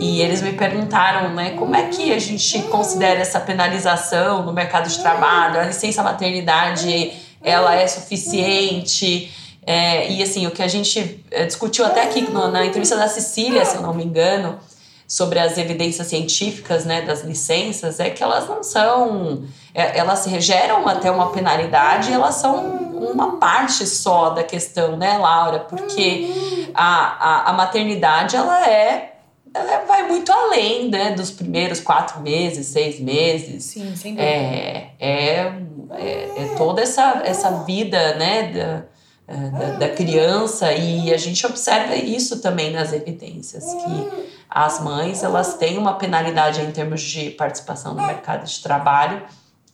e 0.00 0.20
eles 0.20 0.42
me 0.42 0.52
perguntaram 0.52 1.32
né, 1.34 1.50
como 1.50 1.74
é 1.76 1.84
que 1.84 2.12
a 2.12 2.18
gente 2.18 2.62
considera 2.62 3.20
essa 3.20 3.38
penalização 3.38 4.44
no 4.44 4.52
mercado 4.52 4.88
de 4.88 4.98
trabalho, 4.98 5.60
a 5.60 5.64
licença 5.64 6.02
maternidade 6.02 7.27
ela 7.42 7.74
é 7.74 7.86
suficiente. 7.86 9.32
É, 9.66 10.10
e 10.10 10.22
assim, 10.22 10.46
o 10.46 10.50
que 10.50 10.62
a 10.62 10.68
gente 10.68 11.24
é, 11.30 11.44
discutiu 11.44 11.84
até 11.84 12.02
aqui 12.02 12.22
no, 12.22 12.50
na 12.50 12.64
entrevista 12.64 12.96
da 12.96 13.08
Cecília, 13.08 13.64
se 13.64 13.76
eu 13.76 13.82
não 13.82 13.92
me 13.92 14.04
engano, 14.04 14.58
sobre 15.06 15.38
as 15.38 15.56
evidências 15.56 16.06
científicas 16.06 16.84
né, 16.84 17.02
das 17.02 17.22
licenças, 17.22 17.98
é 17.98 18.10
que 18.10 18.22
elas 18.22 18.46
não 18.48 18.62
são. 18.62 19.44
É, 19.74 19.98
elas 19.98 20.24
geram 20.40 20.86
até 20.86 21.10
uma 21.10 21.30
penalidade, 21.30 22.12
elas 22.12 22.36
são 22.36 22.88
uma 22.98 23.36
parte 23.36 23.86
só 23.86 24.30
da 24.30 24.42
questão, 24.42 24.96
né, 24.96 25.16
Laura? 25.16 25.60
Porque 25.60 26.30
a, 26.74 27.46
a, 27.46 27.50
a 27.50 27.52
maternidade, 27.52 28.36
ela 28.36 28.68
é 28.68 29.17
ela 29.58 29.84
vai 29.84 30.06
muito 30.08 30.32
além 30.32 30.90
né, 30.90 31.12
dos 31.12 31.30
primeiros 31.30 31.80
quatro 31.80 32.20
meses, 32.20 32.66
seis 32.66 33.00
meses. 33.00 33.64
Sim, 33.64 33.94
sem 33.96 34.14
dúvida. 34.14 34.30
É, 34.30 34.90
é, 34.98 35.52
é, 35.92 36.32
é 36.36 36.54
toda 36.56 36.82
essa, 36.82 37.22
essa 37.24 37.50
vida 37.64 38.14
né, 38.16 38.52
da, 38.52 39.48
da, 39.50 39.66
da, 39.78 39.88
criança 39.88 40.72
e 40.72 41.12
a 41.12 41.16
gente 41.16 41.44
observa 41.46 41.94
isso 41.96 42.40
também 42.40 42.72
nas 42.72 42.92
evidências, 42.92 43.64
que 43.64 44.28
as 44.48 44.82
mães 44.82 45.22
elas 45.22 45.54
têm 45.54 45.76
uma 45.76 45.94
penalidade 45.94 46.60
em 46.62 46.70
termos 46.70 47.02
de 47.02 47.30
participação 47.30 47.94
no 47.94 48.06
mercado 48.06 48.46
de 48.46 48.60
trabalho 48.60 49.22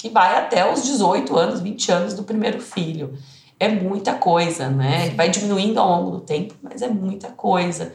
que 0.04 0.10
vai 0.10 0.36
até 0.36 0.70
os 0.70 0.82
18 0.82 1.34
anos, 1.34 1.60
20 1.60 1.90
anos 1.90 2.12
do 2.12 2.24
primeiro 2.24 2.60
filho. 2.60 3.16
É 3.58 3.68
muita 3.68 4.12
coisa, 4.12 4.68
né? 4.68 5.08
Vai 5.16 5.30
diminuindo 5.30 5.80
ao 5.80 5.88
longo 5.88 6.10
do 6.10 6.20
tempo, 6.20 6.54
mas 6.62 6.82
é 6.82 6.88
muita 6.88 7.28
coisa. 7.28 7.94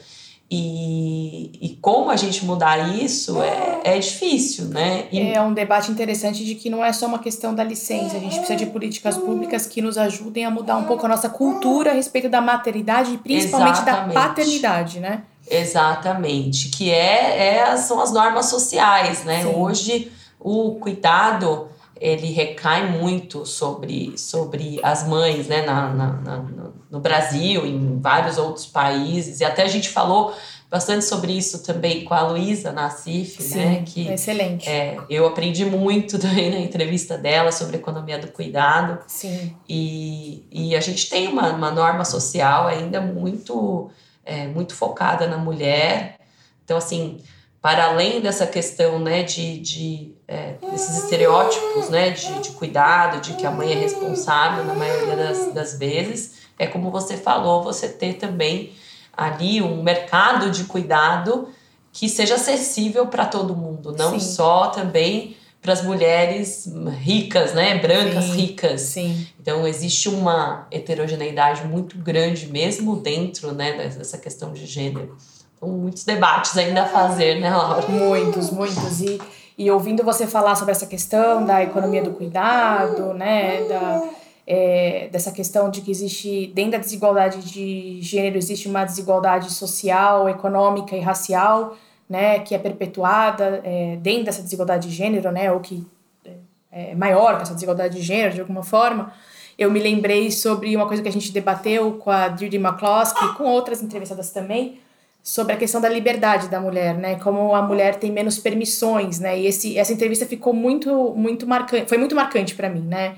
E, 0.52 1.52
e 1.62 1.78
como 1.80 2.10
a 2.10 2.16
gente 2.16 2.44
mudar 2.44 2.96
isso 2.96 3.40
é, 3.40 3.82
é 3.84 4.00
difícil, 4.00 4.66
né? 4.66 5.08
E... 5.12 5.32
É 5.32 5.40
um 5.40 5.54
debate 5.54 5.92
interessante 5.92 6.44
de 6.44 6.56
que 6.56 6.72
não 6.72 6.84
é 6.84 6.92
só 6.92 7.06
uma 7.06 7.20
questão 7.20 7.54
da 7.54 7.64
licença, 7.64 8.18
a 8.18 8.20
gente 8.20 8.36
precisa 8.36 8.58
de 8.58 8.66
políticas 8.66 9.16
públicas 9.16 9.68
que 9.68 9.80
nos 9.80 9.96
ajudem 9.96 10.46
a 10.46 10.50
mudar 10.50 10.78
um 10.78 10.86
pouco 10.86 11.06
a 11.06 11.10
nossa 11.10 11.30
cultura 11.30 11.92
a 11.92 11.94
respeito 11.94 12.28
da 12.28 12.42
maternidade 12.42 13.14
e 13.14 13.18
principalmente 13.20 13.76
Exatamente. 13.76 14.16
da 14.16 14.22
paternidade, 14.22 15.00
né? 15.00 15.22
Exatamente, 15.48 16.70
que 16.70 16.90
é, 16.90 17.58
é 17.58 17.78
são 17.78 18.02
as 18.02 18.12
normas 18.12 18.48
sociais, 18.48 19.24
né? 19.24 19.44
Sim. 19.44 19.54
Hoje 19.56 20.12
o 20.40 20.76
cuidado 20.80 21.69
ele 22.00 22.32
recai 22.32 22.90
muito 22.90 23.46
sobre, 23.46 24.18
sobre 24.18 24.80
as 24.82 25.08
mães, 25.08 25.48
né? 25.48 25.66
Na, 25.66 25.94
na, 25.94 26.14
na, 26.14 26.46
no 26.90 27.00
Brasil, 27.00 27.66
em 27.66 28.00
vários 28.00 28.38
outros 28.38 28.66
países, 28.66 29.42
e 29.42 29.46
até 29.46 29.64
a 29.64 29.68
gente 29.68 29.90
falou 29.90 30.34
bastante 30.70 31.04
sobre 31.04 31.34
isso 31.34 31.64
também 31.64 32.06
com 32.06 32.14
a 32.14 32.22
Luísa 32.22 32.72
na 32.72 32.90
CIF, 32.90 33.42
Sim, 33.42 33.58
né? 33.58 33.84
Que 33.86 34.08
excelente. 34.08 34.70
É, 34.70 34.98
eu 35.10 35.26
aprendi 35.26 35.66
muito 35.66 36.18
também 36.20 36.52
na 36.52 36.60
entrevista 36.60 37.18
dela 37.18 37.52
sobre 37.52 37.78
economia 37.78 38.20
do 38.20 38.28
cuidado. 38.28 39.00
Sim. 39.08 39.56
E, 39.68 40.46
e 40.52 40.76
a 40.76 40.80
gente 40.80 41.10
tem 41.10 41.28
uma, 41.28 41.52
uma 41.52 41.72
norma 41.72 42.06
social 42.06 42.68
ainda 42.68 43.02
muito, 43.02 43.90
é, 44.24 44.48
muito 44.48 44.76
focada 44.76 45.28
na 45.28 45.38
mulher. 45.38 46.20
Então, 46.64 46.78
assim, 46.78 47.20
para 47.62 47.86
além 47.86 48.22
dessa 48.22 48.48
questão 48.48 49.00
né, 49.00 49.24
de, 49.24 49.60
de 49.60 50.14
é, 50.28 50.56
desses 50.72 51.04
estereótipos 51.04 51.90
né, 51.90 52.12
de, 52.12 52.40
de 52.40 52.52
cuidado, 52.52 53.22
de 53.22 53.34
que 53.34 53.46
a 53.46 53.52
mãe 53.52 53.72
é 53.72 53.76
responsável 53.76 54.64
na 54.64 54.74
maioria 54.74 55.16
das, 55.16 55.54
das 55.54 55.78
vezes, 55.78 56.40
é 56.58 56.68
como 56.68 56.90
você 56.90 57.18
falou, 57.18 57.64
você 57.64 57.90
ter 57.90 58.14
também 58.14 58.72
ali 59.16 59.62
um 59.62 59.84
mercado 59.84 60.50
de 60.50 60.64
cuidado 60.66 61.50
que 61.92 62.08
seja 62.08 62.36
acessível 62.36 63.08
para 63.08 63.26
todo 63.26 63.56
mundo, 63.56 63.94
não 63.98 64.18
Sim. 64.18 64.26
só 64.26 64.68
também 64.68 65.36
para 65.62 65.74
as 65.74 65.82
mulheres 65.82 66.72
ricas, 67.02 67.54
né, 67.54 67.78
brancas 67.80 68.26
Sim. 68.26 68.32
ricas. 68.32 68.82
Sim. 68.82 69.28
Então 69.42 69.68
existe 69.68 70.08
uma 70.08 70.68
heterogeneidade 70.72 71.66
muito 71.66 71.98
grande 71.98 72.48
mesmo 72.48 72.96
dentro, 72.96 73.52
né, 73.52 73.74
dessa 73.74 74.18
questão 74.18 74.54
de 74.54 74.66
gênero. 74.66 75.18
Muitos 75.62 76.04
debates 76.04 76.58
ainda 76.58 76.84
a 76.84 76.88
fazer, 76.88 77.40
né, 77.40 77.50
Laura? 77.50 77.88
Muitos, 77.88 78.50
muitos. 78.50 79.02
E, 79.02 79.20
e 79.58 79.70
ouvindo 79.70 80.04
você 80.04 80.26
falar 80.26 80.56
sobre 80.56 80.72
essa 80.72 80.86
questão 80.86 81.46
da 81.46 81.62
economia 81.62 82.02
do 82.02 82.12
cuidado, 82.12 83.14
né, 83.14 83.64
da 83.64 84.04
é, 84.52 85.08
dessa 85.12 85.32
questão 85.32 85.70
de 85.70 85.82
que 85.82 85.92
existe, 85.92 86.48
dentro 86.56 86.72
da 86.72 86.78
desigualdade 86.80 87.40
de 87.44 88.02
gênero, 88.02 88.36
existe 88.36 88.68
uma 88.68 88.84
desigualdade 88.84 89.54
social, 89.54 90.28
econômica 90.28 90.96
e 90.96 91.00
racial, 91.00 91.78
né, 92.10 92.40
que 92.40 92.56
é 92.56 92.58
perpetuada 92.58 93.62
é, 93.64 93.96
dentro 93.98 94.26
dessa 94.26 94.42
desigualdade 94.42 94.90
de 94.90 94.96
gênero, 94.96 95.32
né, 95.32 95.52
ou 95.52 95.60
que 95.60 95.86
é, 96.26 96.94
é 96.94 96.96
maior 96.96 97.38
que 97.38 97.44
essa 97.44 97.54
desigualdade 97.54 97.96
de 97.96 98.02
gênero, 98.02 98.34
de 98.34 98.42
alguma 98.42 98.64
forma, 98.64 99.14
eu 99.56 99.70
me 99.70 99.80
lembrei 99.80 100.32
sobre 100.32 100.76
uma 100.76 100.88
coisa 100.88 101.04
que 101.04 101.10
a 101.10 101.12
gente 101.12 101.32
debateu 101.32 102.00
com 102.00 102.10
a 102.10 102.28
Deirdre 102.30 102.58
McCloskey, 102.58 103.36
com 103.36 103.44
outras 103.44 103.84
entrevistadas 103.84 104.32
também, 104.32 104.80
sobre 105.22 105.54
a 105.54 105.58
questão 105.58 105.82
da 105.82 105.90
liberdade 105.90 106.48
da 106.48 106.60
mulher, 106.60 106.98
né? 106.98 107.16
Como 107.20 107.54
a 107.54 107.62
mulher 107.62 107.96
tem 107.96 108.12
menos 108.12 108.40
permissões, 108.40 109.20
né? 109.20 109.40
E 109.40 109.46
esse, 109.46 109.78
essa 109.78 109.94
entrevista 109.94 110.26
ficou 110.26 110.54
muito, 110.54 111.14
muito 111.16 111.46
marcante, 111.48 111.88
foi 111.88 111.98
muito 111.98 112.16
marcante 112.16 112.56
para 112.56 112.70
mim, 112.70 112.82
né? 112.82 113.16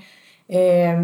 É, 0.50 0.98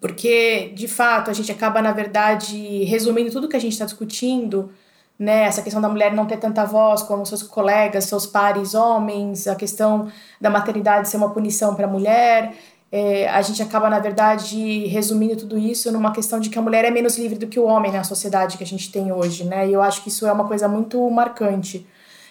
porque, 0.00 0.72
de 0.74 0.88
fato, 0.88 1.30
a 1.30 1.32
gente 1.34 1.52
acaba, 1.52 1.82
na 1.82 1.92
verdade, 1.92 2.84
resumindo 2.84 3.30
tudo 3.30 3.48
que 3.48 3.56
a 3.56 3.60
gente 3.60 3.72
está 3.72 3.84
discutindo, 3.84 4.72
né? 5.18 5.42
Essa 5.44 5.62
questão 5.62 5.82
da 5.82 5.88
mulher 5.88 6.12
não 6.14 6.26
ter 6.26 6.38
tanta 6.38 6.64
voz 6.64 7.02
como 7.02 7.26
seus 7.26 7.42
colegas, 7.42 8.04
seus 8.04 8.26
pares 8.26 8.74
homens, 8.74 9.46
a 9.46 9.54
questão 9.54 10.10
da 10.40 10.48
maternidade 10.48 11.08
ser 11.08 11.18
uma 11.18 11.30
punição 11.30 11.74
para 11.74 11.86
a 11.86 11.90
mulher. 11.90 12.54
É, 12.92 13.28
a 13.28 13.40
gente 13.40 13.62
acaba, 13.62 13.88
na 13.88 14.00
verdade, 14.00 14.86
resumindo 14.86 15.36
tudo 15.36 15.56
isso 15.56 15.92
numa 15.92 16.12
questão 16.12 16.40
de 16.40 16.50
que 16.50 16.58
a 16.58 16.62
mulher 16.62 16.84
é 16.84 16.90
menos 16.90 17.16
livre 17.16 17.38
do 17.38 17.46
que 17.46 17.58
o 17.58 17.64
homem 17.64 17.92
na 17.92 18.02
sociedade 18.02 18.58
que 18.58 18.64
a 18.64 18.66
gente 18.66 18.90
tem 18.90 19.12
hoje, 19.12 19.44
né? 19.44 19.68
E 19.68 19.72
eu 19.72 19.80
acho 19.80 20.02
que 20.02 20.08
isso 20.08 20.26
é 20.26 20.32
uma 20.32 20.46
coisa 20.46 20.66
muito 20.66 21.08
marcante. 21.08 21.86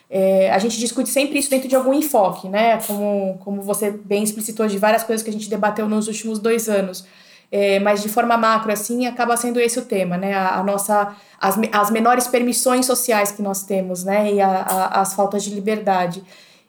É, 0.10 0.52
a 0.52 0.58
gente 0.58 0.78
discute 0.78 1.08
sempre 1.08 1.40
isso 1.40 1.50
dentro 1.50 1.70
de 1.70 1.76
algum 1.76 1.94
enfoque, 1.94 2.50
né? 2.50 2.78
Como, 2.86 3.38
como 3.40 3.62
você 3.62 3.92
bem 3.92 4.24
explicitou 4.24 4.68
de 4.68 4.78
várias 4.78 5.04
coisas 5.04 5.24
que 5.24 5.30
a 5.30 5.34
gente 5.34 5.50
debateu 5.50 5.88
nos 5.88 6.08
últimos 6.08 6.40
dois 6.40 6.68
anos. 6.68 7.06
É, 7.52 7.80
mas 7.80 8.02
de 8.02 8.10
forma 8.10 8.38
macro, 8.38 8.72
assim, 8.72 9.08
acaba 9.08 9.36
sendo 9.38 9.60
esse 9.60 9.80
o 9.80 9.86
tema, 9.86 10.18
né? 10.18 10.34
A, 10.34 10.60
a 10.60 10.64
nossa, 10.64 11.16
as, 11.40 11.58
as 11.72 11.90
menores 11.90 12.28
permissões 12.28 12.86
sociais 12.86 13.32
que 13.32 13.42
nós 13.42 13.64
temos, 13.64 14.04
né? 14.04 14.34
E 14.34 14.42
a, 14.42 14.50
a, 14.50 15.02
as 15.02 15.14
faltas 15.14 15.44
de 15.44 15.52
liberdade. 15.52 16.22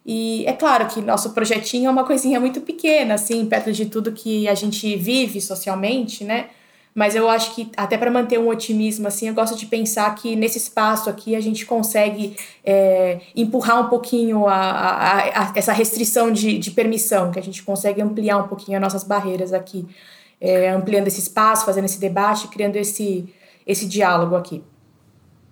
E 0.04 0.44
é 0.46 0.52
claro 0.52 0.86
que 0.86 1.00
nosso 1.00 1.30
projetinho 1.30 1.88
é 1.88 1.90
uma 1.90 2.04
coisinha 2.04 2.40
muito 2.40 2.60
pequena, 2.62 3.14
assim, 3.14 3.44
perto 3.46 3.70
de 3.72 3.86
tudo 3.86 4.12
que 4.12 4.48
a 4.48 4.54
gente 4.54 4.96
vive 4.96 5.40
socialmente, 5.40 6.24
né? 6.24 6.48
Mas 6.92 7.14
eu 7.14 7.28
acho 7.28 7.54
que, 7.54 7.70
até 7.76 7.96
para 7.96 8.10
manter 8.10 8.38
um 8.38 8.48
otimismo, 8.48 9.06
assim, 9.06 9.28
eu 9.28 9.34
gosto 9.34 9.56
de 9.56 9.66
pensar 9.66 10.12
que 10.16 10.34
nesse 10.34 10.58
espaço 10.58 11.08
aqui 11.08 11.36
a 11.36 11.40
gente 11.40 11.64
consegue 11.64 12.36
é, 12.64 13.20
empurrar 13.36 13.80
um 13.80 13.88
pouquinho 13.88 14.48
a, 14.48 14.54
a, 14.54 15.18
a, 15.20 15.52
essa 15.54 15.72
restrição 15.72 16.32
de, 16.32 16.58
de 16.58 16.70
permissão, 16.72 17.30
que 17.30 17.38
a 17.38 17.42
gente 17.42 17.62
consegue 17.62 18.02
ampliar 18.02 18.38
um 18.38 18.48
pouquinho 18.48 18.76
as 18.76 18.82
nossas 18.82 19.04
barreiras 19.04 19.52
aqui, 19.52 19.86
é, 20.40 20.70
ampliando 20.70 21.06
esse 21.06 21.20
espaço, 21.20 21.64
fazendo 21.64 21.84
esse 21.84 22.00
debate, 22.00 22.48
criando 22.48 22.74
esse, 22.74 23.32
esse 23.64 23.86
diálogo 23.86 24.34
aqui. 24.34 24.64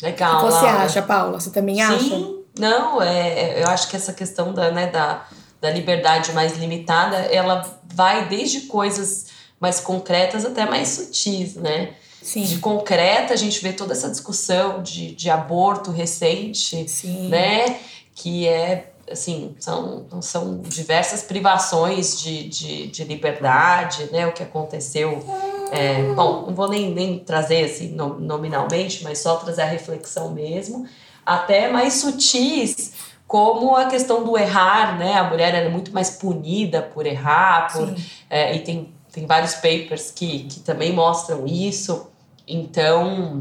Legal. 0.02 0.37
O 0.37 0.38
que 0.38 0.52
você 0.52 0.64
Laura. 0.64 0.83
acha, 0.83 1.02
Paula? 1.02 1.38
Você 1.38 1.50
também 1.50 1.76
Sim. 1.76 1.83
acha? 1.83 2.38
Não, 2.59 3.00
é, 3.00 3.29
é, 3.29 3.62
eu 3.62 3.69
acho 3.69 3.88
que 3.88 3.97
essa 3.97 4.12
questão 4.12 4.53
da, 4.53 4.71
né, 4.71 4.88
da, 4.88 5.27
da 5.61 5.71
liberdade 5.71 6.33
mais 6.33 6.57
limitada, 6.57 7.17
ela 7.17 7.62
vai 7.95 8.29
desde 8.29 8.62
coisas 8.62 9.27
mais 9.61 9.81
concretas 9.81 10.45
até 10.45 10.65
mais 10.67 10.88
sutis, 10.88 11.55
né? 11.57 11.95
Sim. 12.23 12.43
De 12.43 12.59
concreta, 12.59 13.33
a 13.33 13.37
gente 13.37 13.61
vê 13.61 13.73
toda 13.73 13.93
essa 13.93 14.11
discussão 14.11 14.83
de, 14.83 15.15
de 15.15 15.31
aborto 15.31 15.91
recente, 15.91 16.88
Sim. 16.88 17.29
né? 17.29 17.79
Que 18.15 18.47
é, 18.47 18.93
assim, 19.11 19.55
são, 19.59 20.07
são 20.21 20.59
diversas 20.59 21.23
privações 21.23 22.21
de, 22.21 22.49
de, 22.49 22.87
de 22.88 23.05
liberdade, 23.05 24.09
né? 24.12 24.27
O 24.27 24.33
que 24.33 24.43
aconteceu. 24.43 25.25
É, 25.71 26.03
bom, 26.15 26.47
não 26.47 26.55
vou 26.55 26.69
nem, 26.69 26.93
nem 26.93 27.19
trazer 27.19 27.65
assim 27.65 27.88
nominalmente, 27.95 29.05
mas 29.05 29.19
só 29.19 29.37
trazer 29.37 29.62
a 29.62 29.67
reflexão 29.67 30.31
mesmo. 30.33 30.87
Até 31.28 31.70
mais 31.70 31.94
sutis, 31.94 32.92
como 33.26 33.76
a 33.76 33.85
questão 33.87 34.25
do 34.25 34.37
errar, 34.37 34.99
né? 34.99 35.14
A 35.14 35.25
mulher 35.25 35.54
é 35.54 35.68
muito 35.68 35.92
mais 35.92 36.11
punida 36.11 36.82
por 36.82 37.06
errar, 37.06 37.73
por, 37.73 37.94
é, 38.30 38.56
e 38.56 38.61
tem 38.61 38.92
tem 39.18 39.26
vários 39.26 39.54
papers 39.54 40.11
que, 40.11 40.44
que 40.44 40.61
também 40.61 40.92
mostram 40.92 41.47
isso. 41.47 42.08
Então, 42.47 43.40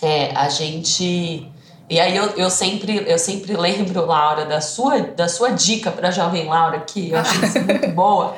é, 0.00 0.30
a 0.34 0.48
gente. 0.48 1.50
E 1.90 1.98
aí 1.98 2.16
eu, 2.16 2.26
eu, 2.36 2.50
sempre, 2.50 3.04
eu 3.06 3.18
sempre 3.18 3.56
lembro, 3.58 4.04
Laura, 4.06 4.44
da 4.44 4.60
sua, 4.60 5.00
da 5.00 5.28
sua 5.28 5.50
dica 5.50 5.90
para 5.90 6.08
a 6.08 6.10
jovem 6.10 6.46
Laura, 6.46 6.80
que 6.80 7.10
eu 7.10 7.18
acho 7.18 7.44
isso 7.44 7.60
muito 7.60 7.88
boa, 7.92 8.36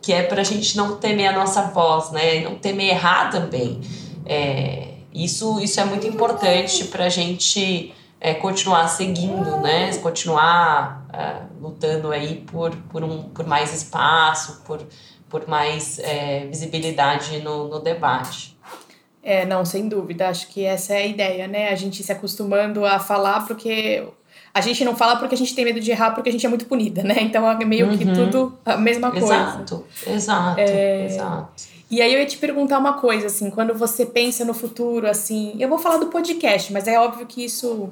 que 0.00 0.12
é 0.12 0.22
para 0.22 0.40
a 0.40 0.44
gente 0.44 0.76
não 0.76 0.96
temer 0.96 1.28
a 1.28 1.32
nossa 1.32 1.62
voz, 1.62 2.10
né? 2.12 2.40
Não 2.40 2.56
temer 2.56 2.90
errar 2.90 3.30
também. 3.30 3.80
É, 4.24 4.88
isso, 5.12 5.60
isso 5.60 5.80
é 5.80 5.84
muito 5.84 6.06
importante 6.06 6.84
para 6.84 7.06
a 7.06 7.08
gente 7.08 7.92
é, 8.24 8.34
continuar 8.34 8.86
seguindo, 8.86 9.58
né? 9.58 9.94
Continuar 9.98 11.06
é, 11.12 11.42
lutando 11.60 12.12
aí 12.12 12.36
por, 12.46 12.70
por, 12.90 13.02
um, 13.02 13.24
por 13.24 13.46
mais 13.46 13.74
espaço, 13.74 14.62
por 14.64 14.86
por 15.32 15.48
mais 15.48 15.98
é, 16.00 16.44
visibilidade 16.44 17.40
no, 17.40 17.66
no 17.66 17.80
debate. 17.80 18.54
É, 19.22 19.46
não, 19.46 19.64
sem 19.64 19.88
dúvida. 19.88 20.28
Acho 20.28 20.46
que 20.48 20.62
essa 20.62 20.92
é 20.92 20.98
a 20.98 21.06
ideia, 21.06 21.48
né? 21.48 21.70
A 21.70 21.74
gente 21.74 22.02
se 22.02 22.12
acostumando 22.12 22.84
a 22.84 22.98
falar 22.98 23.46
porque 23.46 24.06
a 24.52 24.60
gente 24.60 24.84
não 24.84 24.94
fala 24.94 25.16
porque 25.16 25.34
a 25.34 25.38
gente 25.38 25.54
tem 25.54 25.64
medo 25.64 25.80
de 25.80 25.90
errar 25.90 26.10
porque 26.10 26.28
a 26.28 26.32
gente 26.32 26.44
é 26.44 26.48
muito 26.50 26.66
punida, 26.66 27.02
né? 27.02 27.16
Então 27.22 27.50
é 27.50 27.64
meio 27.64 27.88
uhum. 27.88 27.96
que 27.96 28.04
tudo 28.04 28.58
a 28.62 28.76
mesma 28.76 29.10
coisa. 29.10 29.26
Exato, 29.26 29.84
exato, 30.06 30.60
é... 30.60 31.06
exato. 31.06 31.72
E 31.90 32.00
aí 32.00 32.12
eu 32.12 32.20
ia 32.20 32.26
te 32.26 32.38
perguntar 32.38 32.78
uma 32.78 32.94
coisa, 32.94 33.26
assim, 33.26 33.50
quando 33.50 33.74
você 33.74 34.06
pensa 34.06 34.44
no 34.46 34.54
futuro, 34.54 35.06
assim, 35.06 35.54
eu 35.58 35.68
vou 35.68 35.78
falar 35.78 35.98
do 35.98 36.06
podcast, 36.06 36.72
mas 36.72 36.88
é 36.88 36.98
óbvio 36.98 37.26
que 37.26 37.44
isso 37.44 37.90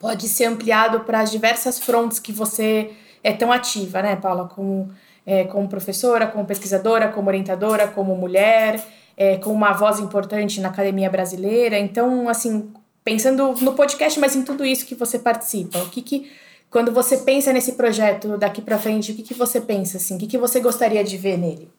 pode 0.00 0.26
ser 0.26 0.46
ampliado 0.46 1.00
para 1.00 1.20
as 1.20 1.30
diversas 1.30 1.78
frontes 1.78 2.18
que 2.18 2.32
você 2.32 2.90
é 3.22 3.32
tão 3.32 3.52
ativa, 3.52 4.02
né, 4.02 4.16
Paula? 4.16 4.48
Como 4.48 4.90
é, 5.26 5.44
como 5.44 5.68
professora, 5.68 6.26
como 6.26 6.44
pesquisadora, 6.44 7.08
como 7.08 7.28
orientadora, 7.28 7.86
como 7.86 8.16
mulher, 8.16 8.82
é, 9.16 9.36
com 9.36 9.52
uma 9.52 9.72
voz 9.72 10.00
importante 10.00 10.60
na 10.60 10.70
academia 10.70 11.10
brasileira. 11.10 11.78
Então, 11.78 12.28
assim, 12.28 12.72
pensando 13.04 13.54
no 13.60 13.74
podcast, 13.74 14.18
mas 14.18 14.34
em 14.34 14.42
tudo 14.42 14.64
isso 14.64 14.86
que 14.86 14.94
você 14.94 15.18
participa, 15.18 15.78
o 15.78 15.88
que 15.88 16.02
que 16.02 16.32
quando 16.70 16.92
você 16.92 17.18
pensa 17.18 17.52
nesse 17.52 17.72
projeto 17.72 18.38
daqui 18.38 18.62
para 18.62 18.78
frente, 18.78 19.12
o 19.12 19.14
que 19.14 19.22
que 19.22 19.34
você 19.34 19.60
pensa 19.60 19.98
assim? 19.98 20.16
O 20.16 20.18
que 20.18 20.26
que 20.26 20.38
você 20.38 20.60
gostaria 20.60 21.02
de 21.02 21.16
ver 21.16 21.36
nele? 21.36 21.70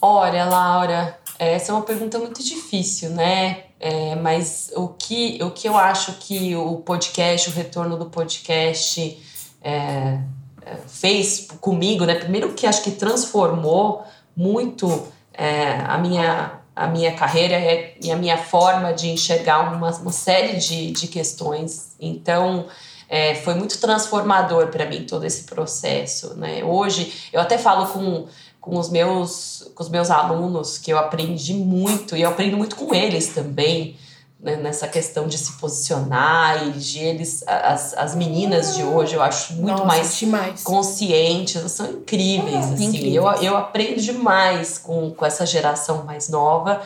Olha, 0.00 0.46
Laura, 0.46 1.18
essa 1.48 1.72
é 1.72 1.74
uma 1.74 1.82
pergunta 1.82 2.18
muito 2.18 2.42
difícil, 2.42 3.10
né? 3.10 3.64
É, 3.78 4.14
mas 4.14 4.70
o 4.76 4.88
que, 4.88 5.38
o 5.42 5.50
que 5.50 5.66
eu 5.66 5.76
acho 5.76 6.12
que 6.14 6.54
o 6.54 6.76
podcast, 6.76 7.48
o 7.48 7.52
retorno 7.52 7.96
do 7.96 8.06
podcast 8.06 9.18
é, 9.62 10.18
fez 10.86 11.48
comigo, 11.60 12.04
né? 12.04 12.14
Primeiro 12.14 12.52
que 12.52 12.66
acho 12.66 12.82
que 12.82 12.90
transformou 12.90 14.04
muito 14.36 15.08
é, 15.32 15.72
a 15.86 15.96
minha 15.98 16.60
a 16.74 16.86
minha 16.86 17.12
carreira 17.12 17.58
e 18.00 18.10
a 18.10 18.16
minha 18.16 18.38
forma 18.38 18.94
de 18.94 19.10
enxergar 19.10 19.74
uma, 19.74 19.90
uma 19.90 20.12
série 20.12 20.56
de, 20.56 20.92
de 20.92 21.08
questões. 21.08 21.94
Então, 22.00 22.66
é, 23.06 23.34
foi 23.34 23.54
muito 23.54 23.78
transformador 23.78 24.68
para 24.68 24.86
mim 24.86 25.04
todo 25.04 25.26
esse 25.26 25.42
processo. 25.42 26.34
Né? 26.36 26.64
Hoje, 26.64 27.28
eu 27.32 27.40
até 27.40 27.58
falo 27.58 27.86
com, 27.88 28.26
com, 28.60 28.78
os 28.78 28.90
meus, 28.90 29.70
com 29.74 29.82
os 29.82 29.88
meus 29.88 30.10
alunos 30.10 30.78
que 30.78 30.92
eu 30.92 30.98
aprendi 30.98 31.54
muito, 31.54 32.16
e 32.16 32.22
eu 32.22 32.28
aprendo 32.28 32.56
muito 32.56 32.76
com 32.76 32.94
eles 32.94 33.28
também 33.28 33.96
né, 34.42 34.56
nessa 34.56 34.88
questão 34.88 35.28
de 35.28 35.36
se 35.36 35.52
posicionar 35.58 36.66
e 36.66 36.70
de 36.72 36.98
eles, 36.98 37.44
as, 37.46 37.92
as 37.94 38.14
meninas 38.14 38.74
de 38.74 38.82
hoje, 38.82 39.14
eu 39.14 39.22
acho 39.22 39.52
muito 39.54 39.68
Nossa, 39.68 39.84
mais 39.84 40.18
demais. 40.18 40.62
conscientes, 40.62 41.56
elas 41.56 41.72
são 41.72 41.90
incríveis, 41.90 42.72
assim, 42.72 42.86
Incríveis. 42.86 43.14
Eu, 43.14 43.24
eu 43.42 43.56
aprendo 43.56 44.00
demais 44.00 44.78
com, 44.78 45.10
com 45.10 45.26
essa 45.26 45.44
geração 45.44 46.04
mais 46.04 46.30
nova. 46.30 46.80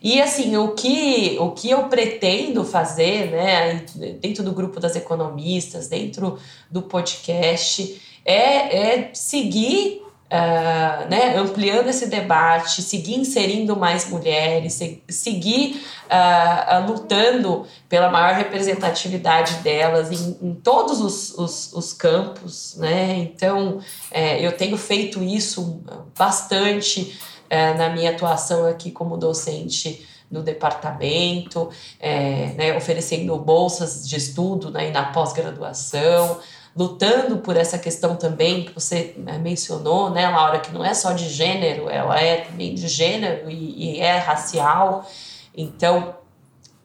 E 0.00 0.20
assim, 0.20 0.56
o 0.56 0.68
que, 0.74 1.36
o 1.40 1.50
que 1.50 1.70
eu 1.70 1.84
pretendo 1.84 2.64
fazer, 2.64 3.30
né, 3.32 3.84
dentro 4.20 4.44
do 4.44 4.52
grupo 4.52 4.78
das 4.78 4.94
economistas, 4.94 5.88
dentro 5.88 6.38
do 6.70 6.82
podcast, 6.82 8.00
é, 8.24 9.00
é 9.00 9.10
seguir 9.12 10.02
Uh, 10.32 11.10
né, 11.10 11.36
ampliando 11.36 11.88
esse 11.88 12.06
debate, 12.06 12.80
seguir 12.80 13.16
inserindo 13.16 13.76
mais 13.76 14.08
mulheres, 14.08 14.72
se, 14.72 15.02
seguir 15.06 15.84
uh, 16.06 16.78
uh, 16.78 16.90
lutando 16.90 17.66
pela 17.86 18.08
maior 18.08 18.34
representatividade 18.34 19.56
delas 19.56 20.10
em, 20.10 20.38
em 20.40 20.54
todos 20.54 21.02
os, 21.02 21.36
os, 21.36 21.72
os, 21.74 21.92
campos. 21.92 22.76
Né? 22.78 23.18
Então, 23.18 23.80
é, 24.10 24.40
eu 24.42 24.52
tenho 24.52 24.78
feito 24.78 25.22
isso 25.22 25.82
bastante 26.16 27.14
é, 27.50 27.74
na 27.74 27.90
minha 27.90 28.12
atuação 28.12 28.66
aqui 28.66 28.90
como 28.90 29.18
docente 29.18 30.08
no 30.30 30.42
departamento, 30.42 31.68
é, 32.00 32.54
né, 32.56 32.74
oferecendo 32.74 33.36
bolsas 33.36 34.08
de 34.08 34.16
estudo 34.16 34.70
né, 34.70 34.90
na 34.90 35.12
pós-graduação, 35.12 36.40
lutando 36.76 37.38
por 37.38 37.56
essa 37.56 37.78
questão 37.78 38.16
também 38.16 38.64
que 38.64 38.72
você 38.72 39.14
né, 39.18 39.38
mencionou, 39.38 40.10
né, 40.10 40.28
Laura, 40.28 40.58
que 40.58 40.72
não 40.72 40.84
é 40.84 40.94
só 40.94 41.12
de 41.12 41.28
gênero, 41.28 41.88
ela 41.88 42.18
é 42.18 42.42
também 42.42 42.74
de 42.74 42.88
gênero 42.88 43.50
e, 43.50 43.96
e 43.96 44.00
é 44.00 44.16
racial. 44.16 45.08
Então, 45.54 46.14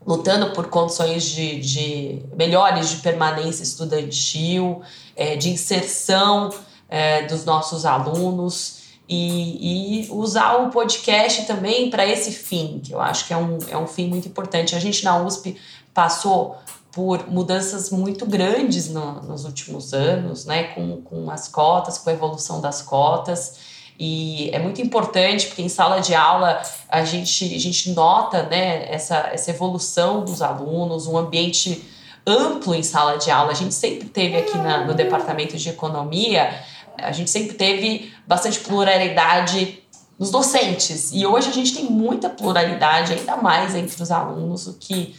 lutando 0.05 0.51
por 0.51 0.67
condições 0.67 1.23
de, 1.23 1.59
de 1.59 2.21
melhores 2.35 2.89
de 2.89 2.97
permanência 2.97 3.63
estudantil, 3.63 4.81
é, 5.15 5.35
de 5.35 5.49
inserção 5.49 6.49
é, 6.89 7.23
dos 7.23 7.43
nossos 7.45 7.85
alunos 7.85 8.77
e, 9.07 10.05
e, 10.05 10.11
usar 10.11 10.55
o 10.57 10.69
podcast 10.69 11.45
também 11.45 11.89
para 11.89 12.05
esse 12.05 12.31
fim, 12.31 12.79
que 12.83 12.93
eu 12.93 12.99
acho 13.01 13.25
que 13.25 13.33
é 13.33 13.37
um, 13.37 13.57
é 13.69 13.77
um 13.77 13.87
fim 13.87 14.07
muito 14.07 14.27
importante. 14.27 14.75
A 14.75 14.79
gente 14.79 15.03
na 15.03 15.17
USP 15.21 15.57
passou 15.93 16.57
por 16.97 17.29
mudanças 17.29 17.91
muito 17.91 18.25
grandes 18.25 18.89
no, 18.89 19.21
nos 19.21 19.45
últimos 19.45 19.93
anos, 19.93 20.45
né, 20.45 20.63
com, 20.73 20.99
com 21.03 21.29
as 21.29 21.47
cotas, 21.47 21.99
com 21.99 22.09
a 22.09 22.13
evolução 22.13 22.59
das 22.59 22.81
cotas. 22.81 23.59
E 23.99 24.49
é 24.51 24.57
muito 24.57 24.81
importante 24.81 25.45
porque 25.45 25.61
em 25.61 25.69
sala 25.69 25.99
de 25.99 26.15
aula 26.15 26.59
a 26.89 27.05
gente, 27.05 27.53
a 27.53 27.59
gente 27.59 27.91
nota 27.91 28.41
né, 28.41 28.91
essa, 28.91 29.29
essa 29.31 29.51
evolução 29.51 30.25
dos 30.25 30.41
alunos, 30.41 31.05
um 31.05 31.15
ambiente 31.15 31.87
amplo 32.25 32.73
em 32.73 32.81
sala 32.81 33.19
de 33.19 33.29
aula. 33.29 33.51
A 33.51 33.55
gente 33.55 33.75
sempre 33.75 34.09
teve 34.09 34.35
aqui 34.35 34.57
na, 34.57 34.83
no 34.83 34.95
departamento 34.95 35.55
de 35.55 35.69
economia, 35.69 36.49
a 36.97 37.11
gente 37.11 37.29
sempre 37.29 37.53
teve 37.53 38.11
bastante 38.25 38.59
pluralidade 38.61 39.83
nos 40.17 40.31
docentes. 40.31 41.11
E 41.13 41.27
hoje 41.27 41.47
a 41.47 41.53
gente 41.53 41.75
tem 41.75 41.83
muita 41.83 42.27
pluralidade, 42.27 43.13
ainda 43.13 43.37
mais 43.37 43.75
entre 43.75 44.01
os 44.01 44.09
alunos, 44.09 44.65
o 44.65 44.73
que 44.79 45.15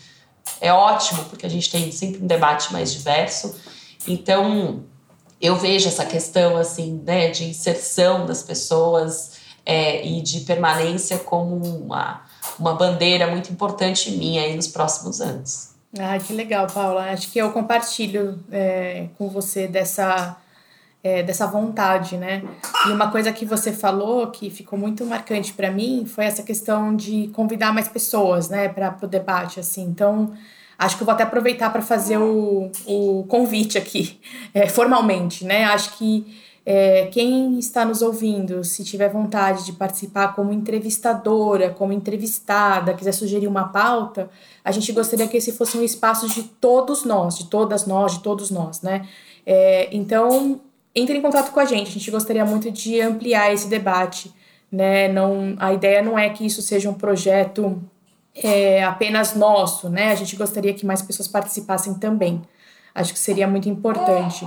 é 0.60 0.72
ótimo, 0.72 1.24
porque 1.26 1.46
a 1.46 1.48
gente 1.48 1.70
tem 1.70 1.90
sempre 1.92 2.22
um 2.22 2.26
debate 2.26 2.72
mais 2.72 2.92
diverso. 2.92 3.54
Então, 4.06 4.84
eu 5.40 5.56
vejo 5.56 5.88
essa 5.88 6.04
questão 6.04 6.56
assim, 6.56 7.00
né, 7.04 7.30
de 7.30 7.44
inserção 7.44 8.26
das 8.26 8.42
pessoas 8.42 9.38
é, 9.64 10.04
e 10.04 10.20
de 10.20 10.40
permanência 10.40 11.18
como 11.18 11.56
uma, 11.56 12.22
uma 12.58 12.74
bandeira 12.74 13.26
muito 13.26 13.52
importante 13.52 14.10
minha 14.10 14.42
aí 14.42 14.56
nos 14.56 14.66
próximos 14.66 15.20
anos. 15.20 15.70
Ah, 15.98 16.18
que 16.18 16.32
legal, 16.32 16.66
Paula. 16.66 17.10
Acho 17.12 17.30
que 17.30 17.38
eu 17.38 17.52
compartilho 17.52 18.38
é, 18.50 19.08
com 19.16 19.28
você 19.28 19.66
dessa, 19.66 20.36
é, 21.08 21.22
dessa 21.22 21.46
vontade, 21.46 22.18
né? 22.18 22.42
E 22.86 22.90
uma 22.90 23.10
coisa 23.10 23.32
que 23.32 23.46
você 23.46 23.72
falou 23.72 24.26
que 24.26 24.50
ficou 24.50 24.78
muito 24.78 25.06
marcante 25.06 25.54
para 25.54 25.70
mim 25.70 26.04
foi 26.06 26.26
essa 26.26 26.42
questão 26.42 26.94
de 26.94 27.28
convidar 27.28 27.72
mais 27.72 27.88
pessoas, 27.88 28.50
né, 28.50 28.68
para 28.68 28.94
o 29.02 29.06
debate, 29.06 29.58
assim. 29.58 29.84
Então, 29.84 30.32
acho 30.78 30.96
que 30.96 31.02
eu 31.02 31.06
vou 31.06 31.14
até 31.14 31.22
aproveitar 31.22 31.70
para 31.70 31.80
fazer 31.80 32.18
o, 32.18 32.70
o 32.86 33.24
convite 33.26 33.78
aqui, 33.78 34.20
é, 34.52 34.68
formalmente, 34.68 35.46
né? 35.46 35.64
Acho 35.64 35.96
que 35.96 36.26
é, 36.66 37.06
quem 37.06 37.58
está 37.58 37.86
nos 37.86 38.02
ouvindo, 38.02 38.62
se 38.62 38.84
tiver 38.84 39.08
vontade 39.08 39.64
de 39.64 39.72
participar 39.72 40.34
como 40.34 40.52
entrevistadora, 40.52 41.70
como 41.70 41.94
entrevistada, 41.94 42.92
quiser 42.92 43.12
sugerir 43.12 43.46
uma 43.46 43.68
pauta, 43.68 44.28
a 44.62 44.70
gente 44.70 44.92
gostaria 44.92 45.26
que 45.26 45.38
esse 45.38 45.52
fosse 45.52 45.78
um 45.78 45.82
espaço 45.82 46.28
de 46.28 46.42
todos 46.42 47.06
nós, 47.06 47.38
de 47.38 47.46
todas 47.46 47.86
nós, 47.86 48.12
de 48.12 48.22
todos 48.22 48.50
nós, 48.50 48.82
né? 48.82 49.08
É, 49.46 49.88
então, 49.96 50.60
entre 50.94 51.16
em 51.16 51.22
contato 51.22 51.52
com 51.52 51.60
a 51.60 51.64
gente, 51.64 51.88
a 51.88 51.92
gente 51.92 52.10
gostaria 52.10 52.44
muito 52.44 52.70
de 52.70 53.00
ampliar 53.00 53.52
esse 53.52 53.68
debate, 53.68 54.32
né? 54.70 55.08
Não, 55.08 55.54
a 55.58 55.72
ideia 55.72 56.02
não 56.02 56.18
é 56.18 56.28
que 56.30 56.44
isso 56.44 56.60
seja 56.62 56.90
um 56.90 56.94
projeto 56.94 57.80
é, 58.34 58.82
apenas 58.84 59.34
nosso, 59.34 59.88
né? 59.88 60.12
A 60.12 60.14
gente 60.14 60.36
gostaria 60.36 60.74
que 60.74 60.86
mais 60.86 61.02
pessoas 61.02 61.28
participassem 61.28 61.94
também. 61.94 62.42
Acho 62.94 63.12
que 63.12 63.18
seria 63.18 63.46
muito 63.46 63.68
importante. 63.68 64.44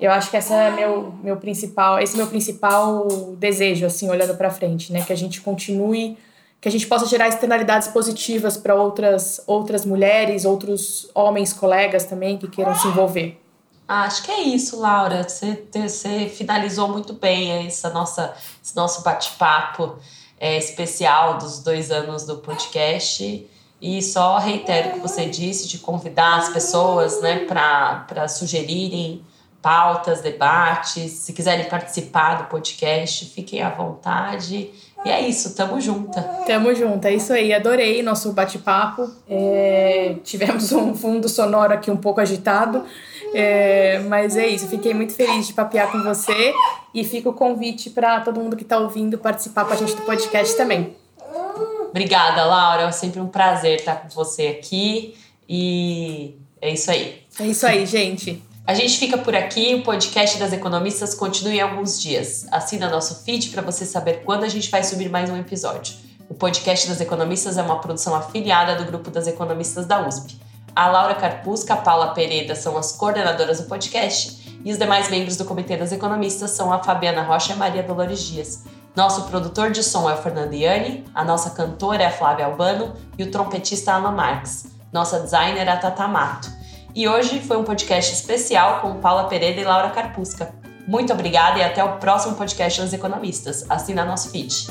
Eu 0.00 0.10
acho 0.10 0.30
que 0.30 0.36
essa 0.36 0.54
é 0.54 0.70
meu, 0.70 1.14
meu 1.22 1.36
principal, 1.36 1.98
esse 1.98 2.14
é 2.14 2.16
meu 2.18 2.26
principal 2.26 3.06
desejo, 3.38 3.86
assim, 3.86 4.10
olhando 4.10 4.36
para 4.36 4.50
frente, 4.50 4.92
né? 4.92 5.02
Que 5.02 5.12
a 5.12 5.16
gente 5.16 5.40
continue, 5.40 6.18
que 6.60 6.68
a 6.68 6.70
gente 6.70 6.86
possa 6.86 7.06
gerar 7.06 7.28
externalidades 7.28 7.88
positivas 7.88 8.56
para 8.56 8.74
outras, 8.74 9.42
outras 9.46 9.84
mulheres, 9.84 10.44
outros 10.44 11.10
homens, 11.14 11.52
colegas 11.52 12.04
também 12.04 12.36
que 12.36 12.48
queiram 12.48 12.74
se 12.74 12.88
envolver. 12.88 13.40
Ah, 13.86 14.04
acho 14.04 14.22
que 14.22 14.30
é 14.30 14.40
isso, 14.40 14.80
Laura. 14.80 15.22
Você, 15.28 15.62
você 15.72 16.28
finalizou 16.28 16.88
muito 16.88 17.12
bem 17.12 17.66
essa 17.66 17.90
nossa, 17.90 18.34
esse 18.62 18.74
nosso 18.74 19.02
bate-papo 19.02 19.98
é, 20.40 20.56
especial 20.56 21.38
dos 21.38 21.62
dois 21.62 21.90
anos 21.90 22.24
do 22.24 22.38
podcast. 22.38 23.46
E 23.80 24.02
só 24.02 24.38
reitero 24.38 24.88
o 24.88 24.92
que 24.94 24.98
você 25.00 25.26
disse 25.26 25.68
de 25.68 25.78
convidar 25.78 26.38
as 26.38 26.48
pessoas 26.48 27.20
né, 27.20 27.40
para 27.44 28.26
sugerirem 28.28 29.22
pautas, 29.60 30.22
debates. 30.22 31.12
Se 31.12 31.32
quiserem 31.34 31.68
participar 31.68 32.42
do 32.42 32.44
podcast, 32.44 33.26
fiquem 33.26 33.62
à 33.62 33.68
vontade. 33.68 34.70
E 35.04 35.10
é 35.10 35.28
isso, 35.28 35.54
tamo 35.54 35.80
junto. 35.80 36.18
Tamo 36.46 36.74
junto, 36.74 37.06
é 37.06 37.14
isso 37.14 37.32
aí. 37.32 37.52
Adorei 37.52 38.02
nosso 38.02 38.32
bate-papo. 38.32 39.10
É, 39.28 40.16
tivemos 40.24 40.72
um 40.72 40.94
fundo 40.94 41.28
sonoro 41.28 41.74
aqui 41.74 41.90
um 41.90 41.96
pouco 41.96 42.20
agitado. 42.20 42.84
É, 43.34 43.98
mas 44.08 44.36
é 44.36 44.46
isso, 44.46 44.68
fiquei 44.68 44.94
muito 44.94 45.12
feliz 45.12 45.48
de 45.48 45.52
papear 45.52 45.90
com 45.90 46.00
você 46.04 46.54
e 46.94 47.02
fica 47.02 47.28
o 47.28 47.32
convite 47.32 47.90
para 47.90 48.20
todo 48.20 48.40
mundo 48.40 48.56
que 48.56 48.62
está 48.62 48.78
ouvindo 48.78 49.18
participar 49.18 49.64
com 49.64 49.72
a 49.72 49.76
gente 49.76 49.96
do 49.96 50.02
podcast 50.02 50.56
também. 50.56 50.96
Obrigada, 51.90 52.44
Laura. 52.44 52.84
É 52.84 52.92
sempre 52.92 53.20
um 53.20 53.26
prazer 53.26 53.80
estar 53.80 53.96
com 53.96 54.08
você 54.08 54.46
aqui 54.46 55.16
e 55.48 56.36
é 56.60 56.72
isso 56.72 56.90
aí. 56.90 57.22
É 57.40 57.46
isso 57.46 57.66
aí, 57.66 57.84
gente. 57.84 58.40
A 58.66 58.72
gente 58.72 58.98
fica 58.98 59.18
por 59.18 59.36
aqui. 59.36 59.74
O 59.74 59.82
podcast 59.82 60.38
das 60.38 60.50
economistas 60.50 61.14
continua 61.14 61.52
em 61.52 61.60
alguns 61.60 62.00
dias. 62.00 62.46
Assina 62.50 62.88
nosso 62.88 63.22
feed 63.22 63.50
para 63.50 63.60
você 63.60 63.84
saber 63.84 64.22
quando 64.24 64.44
a 64.44 64.48
gente 64.48 64.70
vai 64.70 64.82
subir 64.82 65.10
mais 65.10 65.28
um 65.28 65.36
episódio. 65.36 65.94
O 66.30 66.34
podcast 66.34 66.88
das 66.88 66.98
economistas 66.98 67.58
é 67.58 67.62
uma 67.62 67.78
produção 67.78 68.14
afiliada 68.14 68.74
do 68.76 68.86
grupo 68.86 69.10
das 69.10 69.26
economistas 69.26 69.84
da 69.84 70.08
USP. 70.08 70.40
A 70.74 70.88
Laura 70.88 71.14
Carpusca, 71.14 71.74
a 71.74 71.76
Paula 71.76 72.14
Pereira 72.14 72.54
são 72.54 72.78
as 72.78 72.92
coordenadoras 72.92 73.60
do 73.60 73.66
podcast 73.66 74.58
e 74.64 74.72
os 74.72 74.78
demais 74.78 75.10
membros 75.10 75.36
do 75.36 75.44
Comitê 75.44 75.76
das 75.76 75.92
Economistas 75.92 76.52
são 76.52 76.72
a 76.72 76.82
Fabiana 76.82 77.22
Rocha 77.22 77.52
e 77.52 77.52
a 77.52 77.56
Maria 77.56 77.82
Dolores 77.82 78.24
Dias. 78.24 78.64
Nosso 78.96 79.24
produtor 79.24 79.72
de 79.72 79.82
som 79.82 80.08
é 80.08 80.14
o 80.14 80.22
Fernando 80.22 80.54
Iani, 80.54 81.04
a 81.14 81.22
nossa 81.22 81.50
cantora 81.50 82.02
é 82.02 82.06
a 82.06 82.10
Flávia 82.10 82.46
Albano 82.46 82.94
e 83.18 83.24
o 83.24 83.30
trompetista 83.30 83.92
Alan 83.92 84.12
Marques. 84.12 84.68
Nossa 84.90 85.20
designer 85.20 85.68
é 85.68 85.70
a 85.70 85.76
Tata 85.76 86.08
Mato. 86.08 86.63
E 86.94 87.08
hoje 87.08 87.40
foi 87.40 87.56
um 87.56 87.64
podcast 87.64 88.12
especial 88.12 88.80
com 88.80 89.00
Paula 89.00 89.24
Pereira 89.24 89.60
e 89.60 89.64
Laura 89.64 89.90
Carpusca. 89.90 90.54
Muito 90.86 91.12
obrigada 91.12 91.58
e 91.58 91.62
até 91.62 91.82
o 91.82 91.96
próximo 91.96 92.36
podcast 92.36 92.80
das 92.80 92.92
Economistas. 92.92 93.68
Assina 93.68 94.04
nosso 94.04 94.30
feed. 94.30 94.68